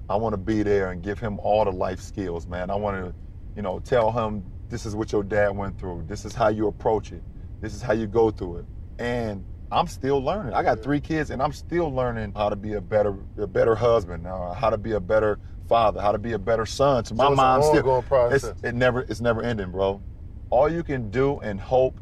I 0.10 0.16
want 0.18 0.34
to 0.34 0.38
be 0.38 0.64
there 0.64 0.92
and 0.92 1.02
give 1.04 1.20
him 1.20 1.40
all 1.42 1.66
the 1.66 1.72
life 1.72 2.02
skills, 2.02 2.48
man. 2.48 2.70
I 2.70 2.76
want 2.76 2.98
to, 3.06 3.16
you 3.56 3.62
know, 3.62 3.80
tell 3.80 4.12
him 4.12 4.44
this 4.70 4.86
is 4.86 4.96
what 4.96 5.12
your 5.12 5.24
dad 5.24 5.50
went 5.56 5.80
through. 5.80 6.06
This 6.08 6.26
is 6.26 6.34
how 6.34 6.50
you 6.50 6.68
approach 6.68 7.12
it. 7.12 7.24
This 7.62 7.74
is 7.74 7.82
how 7.82 7.94
you 7.94 8.08
go 8.08 8.32
through 8.32 8.58
it. 8.58 8.66
And 9.00 9.44
I'm 9.72 9.88
still 9.88 10.22
learning. 10.24 10.54
I 10.54 10.64
got 10.64 10.82
three 10.84 11.00
kids, 11.00 11.30
and 11.30 11.42
I'm 11.42 11.52
still 11.52 11.94
learning 11.94 12.34
how 12.36 12.50
to 12.50 12.56
be 12.56 12.74
a 12.74 12.82
better, 12.82 13.16
a 13.38 13.48
better 13.48 13.76
husband, 13.76 14.28
uh, 14.28 14.54
how 14.54 14.70
to 14.70 14.78
be 14.78 14.94
a 14.94 15.00
better 15.00 15.40
father, 15.68 16.02
how 16.02 16.12
to 16.12 16.18
be 16.18 16.34
a 16.34 16.40
better 16.40 16.66
son 16.66 17.04
to 17.06 17.14
my 17.16 17.26
So 17.26 17.32
it's 17.32 17.40
an 17.40 17.46
mom. 17.46 17.62
Still, 17.64 17.78
ongoing 17.78 18.04
process. 18.04 18.44
it's, 18.44 18.64
it 18.64 18.76
never, 18.76 19.02
it's 19.02 19.22
never 19.22 19.42
ending, 19.42 19.72
bro. 19.72 20.02
All 20.50 20.70
you 20.72 20.84
can 20.84 21.10
do 21.10 21.40
and 21.40 21.60
hope 21.60 22.00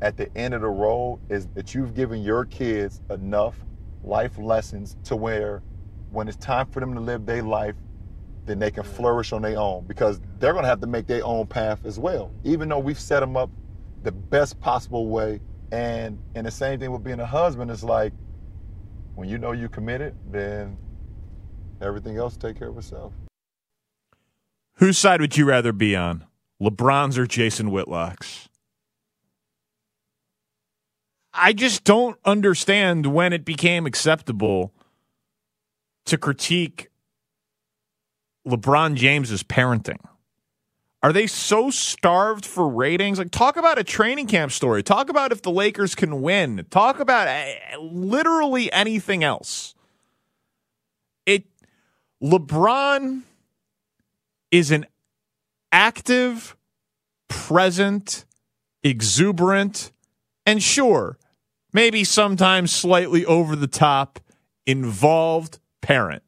at 0.00 0.16
the 0.16 0.34
end 0.36 0.54
of 0.54 0.60
the 0.60 0.68
road 0.68 1.20
is 1.28 1.46
that 1.54 1.74
you've 1.74 1.94
given 1.94 2.22
your 2.22 2.44
kids 2.44 3.00
enough 3.10 3.56
life 4.02 4.38
lessons 4.38 4.96
to 5.04 5.16
where 5.16 5.62
when 6.10 6.28
it's 6.28 6.36
time 6.36 6.66
for 6.66 6.80
them 6.80 6.94
to 6.94 7.00
live 7.00 7.26
their 7.26 7.42
life, 7.42 7.74
then 8.48 8.58
they 8.58 8.70
can 8.70 8.82
flourish 8.82 9.32
on 9.32 9.42
their 9.42 9.58
own 9.58 9.84
because 9.86 10.20
they're 10.38 10.52
going 10.52 10.64
to 10.64 10.68
have 10.68 10.80
to 10.80 10.86
make 10.86 11.06
their 11.06 11.24
own 11.24 11.46
path 11.46 11.84
as 11.84 11.98
well. 11.98 12.32
Even 12.44 12.68
though 12.68 12.78
we've 12.78 12.98
set 12.98 13.20
them 13.20 13.36
up 13.36 13.50
the 14.02 14.12
best 14.12 14.60
possible 14.60 15.08
way. 15.08 15.40
And 15.70 16.18
and 16.34 16.46
the 16.46 16.50
same 16.50 16.80
thing 16.80 16.92
with 16.92 17.04
being 17.04 17.20
a 17.20 17.26
husband 17.26 17.70
is 17.70 17.84
like 17.84 18.12
when 19.14 19.28
you 19.28 19.38
know 19.38 19.52
you 19.52 19.68
committed, 19.68 20.14
then 20.30 20.78
everything 21.80 22.16
else 22.16 22.36
take 22.36 22.58
care 22.58 22.68
of 22.68 22.78
itself. 22.78 23.12
Whose 24.74 24.96
side 24.96 25.20
would 25.20 25.36
you 25.36 25.44
rather 25.44 25.72
be 25.72 25.94
on? 25.96 26.24
LeBron's 26.62 27.18
or 27.18 27.26
Jason 27.26 27.70
Whitlock's? 27.70 28.48
I 31.34 31.52
just 31.52 31.84
don't 31.84 32.18
understand 32.24 33.06
when 33.06 33.32
it 33.32 33.44
became 33.44 33.86
acceptable 33.86 34.72
to 36.06 36.16
critique 36.16 36.88
LeBron 38.48 38.94
James's 38.94 39.42
parenting. 39.42 39.98
Are 41.02 41.12
they 41.12 41.28
so 41.28 41.70
starved 41.70 42.44
for 42.44 42.68
ratings? 42.68 43.18
Like, 43.18 43.30
talk 43.30 43.56
about 43.56 43.78
a 43.78 43.84
training 43.84 44.26
camp 44.26 44.50
story. 44.50 44.82
Talk 44.82 45.08
about 45.08 45.30
if 45.30 45.42
the 45.42 45.50
Lakers 45.50 45.94
can 45.94 46.22
win. 46.22 46.66
Talk 46.70 46.98
about 46.98 47.28
uh, 47.28 47.80
literally 47.80 48.72
anything 48.72 49.22
else. 49.22 49.74
It 51.24 51.44
LeBron 52.22 53.22
is 54.50 54.72
an 54.72 54.86
active, 55.70 56.56
present, 57.28 58.24
exuberant, 58.82 59.92
and 60.44 60.60
sure, 60.60 61.16
maybe 61.72 62.02
sometimes 62.02 62.72
slightly 62.72 63.24
over 63.24 63.54
the 63.54 63.68
top, 63.68 64.18
involved 64.66 65.60
parent 65.80 66.22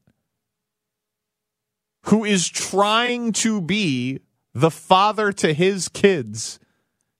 who 2.04 2.24
is 2.24 2.48
trying 2.48 3.32
to 3.32 3.60
be 3.60 4.20
the 4.54 4.70
father 4.70 5.32
to 5.32 5.52
his 5.52 5.88
kids 5.88 6.58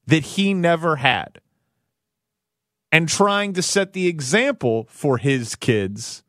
that 0.07 0.25
he 0.25 0.55
never 0.55 0.97
had 0.97 1.41
and 2.93 3.09
trying 3.09 3.53
to 3.53 3.63
set 3.63 3.93
the 3.93 4.09
example 4.09 4.87
for 4.91 5.19
his 5.19 5.55
kids 5.55 6.23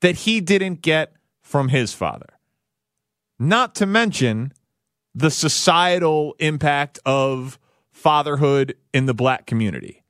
that 0.00 0.16
he 0.16 0.40
didn't 0.40 0.82
get 0.82 1.12
from 1.40 1.68
his 1.68 1.94
father. 1.94 2.38
Not 3.38 3.74
to 3.76 3.86
mention 3.86 4.52
the 5.14 5.30
societal 5.30 6.34
impact 6.38 6.98
of 7.04 7.58
fatherhood 7.92 8.76
in 8.92 9.06
the 9.06 9.14
black 9.14 9.46
community. 9.46 10.02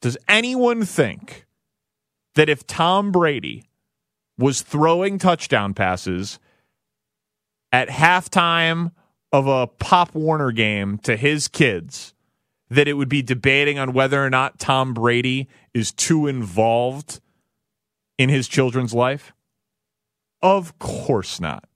Does 0.00 0.16
anyone 0.28 0.84
think 0.84 1.46
that 2.34 2.48
if 2.48 2.66
Tom 2.66 3.10
Brady 3.10 3.64
was 4.38 4.62
throwing 4.62 5.18
touchdown 5.18 5.74
passes 5.74 6.38
at 7.72 7.88
halftime 7.88 8.92
of 9.32 9.46
a 9.46 9.66
Pop 9.66 10.14
Warner 10.14 10.52
game 10.52 10.98
to 10.98 11.16
his 11.16 11.48
kids, 11.48 12.14
that 12.70 12.88
it 12.88 12.94
would 12.94 13.08
be 13.08 13.22
debating 13.22 13.78
on 13.78 13.92
whether 13.92 14.24
or 14.24 14.30
not 14.30 14.58
Tom 14.58 14.94
Brady 14.94 15.48
is 15.74 15.92
too 15.92 16.26
involved 16.26 17.20
in 18.18 18.28
his 18.28 18.48
children's 18.48 18.94
life? 18.94 19.32
Of 20.42 20.78
course 20.78 21.40
not. 21.40 21.68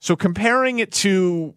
So 0.00 0.14
comparing 0.16 0.78
it 0.78 0.92
to 0.92 1.54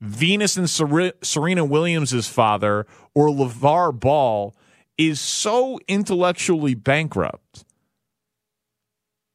Venus 0.00 0.56
and 0.56 0.68
Serena 0.68 1.64
Williams's 1.64 2.26
father 2.26 2.86
or 3.14 3.28
LeVar 3.28 3.98
Ball 3.98 4.54
is 4.98 5.20
so 5.20 5.78
intellectually 5.86 6.74
bankrupt. 6.74 7.64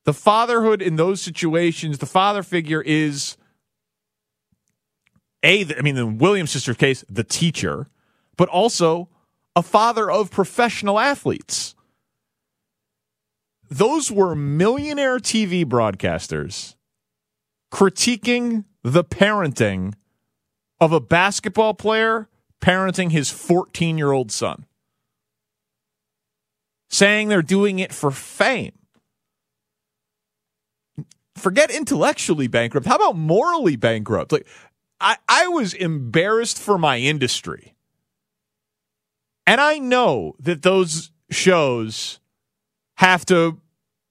The 0.05 0.13
fatherhood 0.13 0.81
in 0.81 0.95
those 0.95 1.21
situations, 1.21 1.97
the 1.97 2.05
father 2.05 2.43
figure 2.43 2.81
is 2.81 3.37
a, 5.43 5.65
I 5.75 5.81
mean, 5.81 5.95
the 5.95 6.05
Williams 6.05 6.51
sister's 6.51 6.77
case, 6.77 7.03
the 7.09 7.23
teacher, 7.23 7.87
but 8.37 8.49
also 8.49 9.09
a 9.55 9.63
father 9.63 10.09
of 10.09 10.31
professional 10.31 10.99
athletes. 10.99 11.75
Those 13.69 14.11
were 14.11 14.35
millionaire 14.35 15.17
TV 15.17 15.65
broadcasters 15.65 16.75
critiquing 17.71 18.65
the 18.83 19.03
parenting 19.03 19.93
of 20.79 20.91
a 20.91 20.99
basketball 20.99 21.73
player 21.73 22.29
parenting 22.61 23.11
his 23.11 23.29
14 23.31 23.97
year 23.97 24.11
old 24.11 24.31
son, 24.31 24.65
saying 26.89 27.27
they're 27.27 27.41
doing 27.41 27.79
it 27.79 27.91
for 27.91 28.11
fame. 28.11 28.73
Forget 31.35 31.69
intellectually 31.71 32.47
bankrupt. 32.47 32.87
How 32.87 32.95
about 32.95 33.17
morally 33.17 33.75
bankrupt? 33.75 34.31
Like, 34.31 34.47
I, 34.99 35.17
I 35.27 35.47
was 35.47 35.73
embarrassed 35.73 36.59
for 36.59 36.77
my 36.77 36.97
industry. 36.97 37.75
And 39.45 39.61
I 39.61 39.77
know 39.77 40.35
that 40.39 40.63
those 40.63 41.11
shows 41.29 42.19
have 42.97 43.25
to 43.25 43.59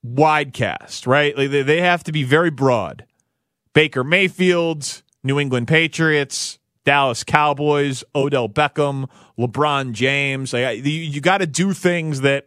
widecast, 0.06 1.06
right? 1.06 1.36
Like 1.36 1.50
they, 1.50 1.62
they 1.62 1.80
have 1.80 2.04
to 2.04 2.12
be 2.12 2.22
very 2.22 2.50
broad. 2.50 3.06
Baker 3.72 4.04
Mayfield, 4.04 5.02
New 5.22 5.40
England 5.40 5.66
Patriots, 5.66 6.58
Dallas 6.84 7.24
Cowboys, 7.24 8.04
Odell 8.14 8.48
Beckham, 8.48 9.08
LeBron 9.38 9.92
James. 9.92 10.52
Like, 10.52 10.84
you, 10.84 10.92
you 10.92 11.20
got 11.20 11.38
to 11.38 11.46
do 11.46 11.72
things 11.72 12.20
that 12.20 12.46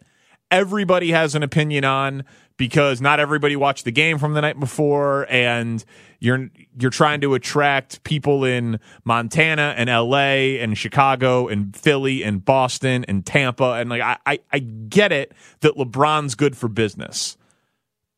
everybody 0.51 1.11
has 1.11 1.35
an 1.35 1.43
opinion 1.43 1.83
on 1.83 2.23
because 2.57 2.99
not 2.99 3.19
everybody 3.19 3.55
watched 3.55 3.85
the 3.85 3.91
game 3.91 4.17
from 4.17 4.33
the 4.33 4.41
night 4.41 4.59
before 4.59 5.27
and 5.29 5.85
you're 6.19 6.49
you're 6.77 6.91
trying 6.91 7.21
to 7.21 7.35
attract 7.35 8.03
people 8.03 8.43
in 8.43 8.79
Montana 9.05 9.75
and 9.77 9.89
LA 9.89 10.59
and 10.61 10.77
Chicago 10.77 11.47
and 11.47 11.75
Philly 11.75 12.23
and 12.23 12.43
Boston 12.43 13.05
and 13.07 13.25
Tampa 13.25 13.73
and 13.73 13.89
like 13.89 14.01
I, 14.01 14.17
I, 14.25 14.39
I 14.51 14.59
get 14.59 15.11
it 15.11 15.33
that 15.61 15.75
LeBron's 15.75 16.35
good 16.35 16.57
for 16.57 16.67
business. 16.67 17.37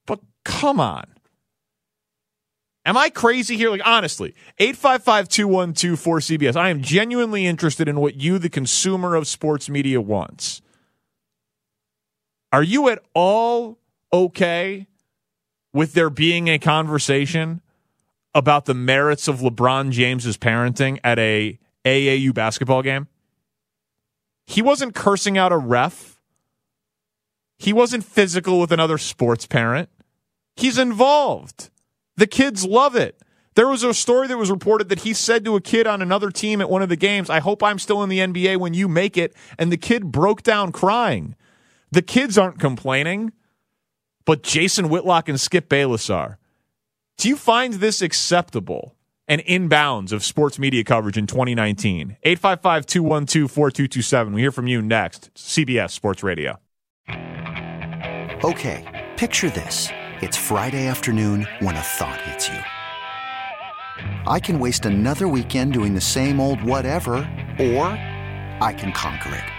But 0.06 0.22
come 0.46 0.80
on. 0.80 1.06
Am 2.86 2.98
I 2.98 3.10
crazy 3.10 3.56
here? 3.58 3.70
Like, 3.70 3.86
honestly, 3.86 4.34
855 4.58 5.28
212 5.28 6.00
4CBS. 6.00 6.56
I 6.56 6.70
am 6.70 6.82
genuinely 6.82 7.46
interested 7.46 7.88
in 7.88 8.00
what 8.00 8.16
you, 8.16 8.40
the 8.40 8.50
consumer 8.50 9.16
of 9.16 9.28
sports 9.28 9.70
media, 9.70 10.02
wants. 10.02 10.62
Are 12.52 12.64
you 12.64 12.90
at 12.90 13.00
all 13.14 13.78
okay 14.12 14.88
with 15.74 15.93
there 15.93 16.10
being 16.10 16.47
a 16.47 16.60
conversation 16.60 17.62
about 18.34 18.66
the 18.66 18.74
merits 18.74 19.28
of 19.28 19.39
LeBron 19.39 19.91
James's 19.91 20.38
parenting 20.38 20.99
at 21.03 21.20
a 21.20 21.60
AAU 21.86 22.34
basketball 22.34 22.82
game? 22.82 23.07
He 24.45 24.62
wasn't 24.62 24.95
cursing 24.95 25.38
out 25.38 25.51
a 25.51 25.57
ref. 25.57 26.20
He 27.57 27.74
wasn't 27.74 28.03
physical 28.03 28.60
with 28.60 28.72
another 28.72 28.97
sports 28.97 29.45
parent. 29.45 29.89
He's 30.55 30.78
involved. 30.78 31.70
The 32.16 32.28
kids 32.28 32.66
love 32.66 32.95
it. 32.95 33.22
There 33.55 33.68
was 33.68 33.84
a 33.84 33.93
story 33.93 34.28
that 34.28 34.38
was 34.38 34.49
reported 34.49 34.89
that 34.89 35.01
he 35.01 35.14
said 35.14 35.43
to 35.45 35.55
a 35.55 35.62
kid 35.62 35.86
on 35.86 36.01
another 36.01 36.32
team 36.32 36.62
at 36.62 36.70
one 36.70 36.82
of 36.82 36.89
the 36.89 36.95
games, 36.95 37.30
I 37.30 37.39
hope 37.39 37.62
I'm 37.62 37.80
still 37.80 38.01
in 38.03 38.10
the 38.10 38.20
NBA 38.20 38.57
when 38.57 38.74
you 38.74 38.88
make 38.88 39.18
it. 39.18 39.36
And 39.57 39.72
the 39.72 39.78
kid 39.78 40.12
broke 40.12 40.43
down 40.43 40.72
crying. 40.72 41.36
The 41.91 42.01
kids 42.01 42.38
aren't 42.38 42.60
complaining 42.60 43.34
but 44.30 44.44
Jason 44.44 44.90
Whitlock 44.90 45.28
and 45.28 45.42
Skip 45.42 45.68
Bayless 45.70 46.08
are. 46.08 46.38
Do 47.18 47.30
you 47.30 47.36
find 47.36 47.74
this 47.74 48.00
acceptable 48.00 48.94
and 49.28 49.42
inbounds 49.42 50.12
of 50.12 50.24
sports 50.24 50.60
media 50.60 50.84
coverage 50.84 51.18
in 51.18 51.26
2019? 51.26 52.16
855 52.22 52.86
212 52.86 53.50
4227. 53.50 54.34
We 54.34 54.42
hear 54.42 54.52
from 54.52 54.68
you 54.68 54.84
next. 54.84 55.34
CBS 55.34 55.90
Sports 55.90 56.22
Radio. 56.22 56.60
Okay, 58.44 59.08
picture 59.18 59.50
this. 59.50 59.88
It's 60.22 60.38
Friday 60.38 60.86
afternoon 60.86 61.48
when 61.62 61.76
a 61.76 61.82
thought 61.82 62.22
hits 62.22 62.50
you. 62.50 62.60
I 64.28 64.40
can 64.40 64.60
waste 64.60 64.86
another 64.86 65.28
weekend 65.28 65.74
doing 65.74 65.96
the 65.96 66.02
same 66.02 66.40
old 66.40 66.62
whatever, 66.62 67.14
or 67.60 67.88
I 68.62 68.76
can 68.78 68.92
conquer 68.92 69.34
it. 69.34 69.59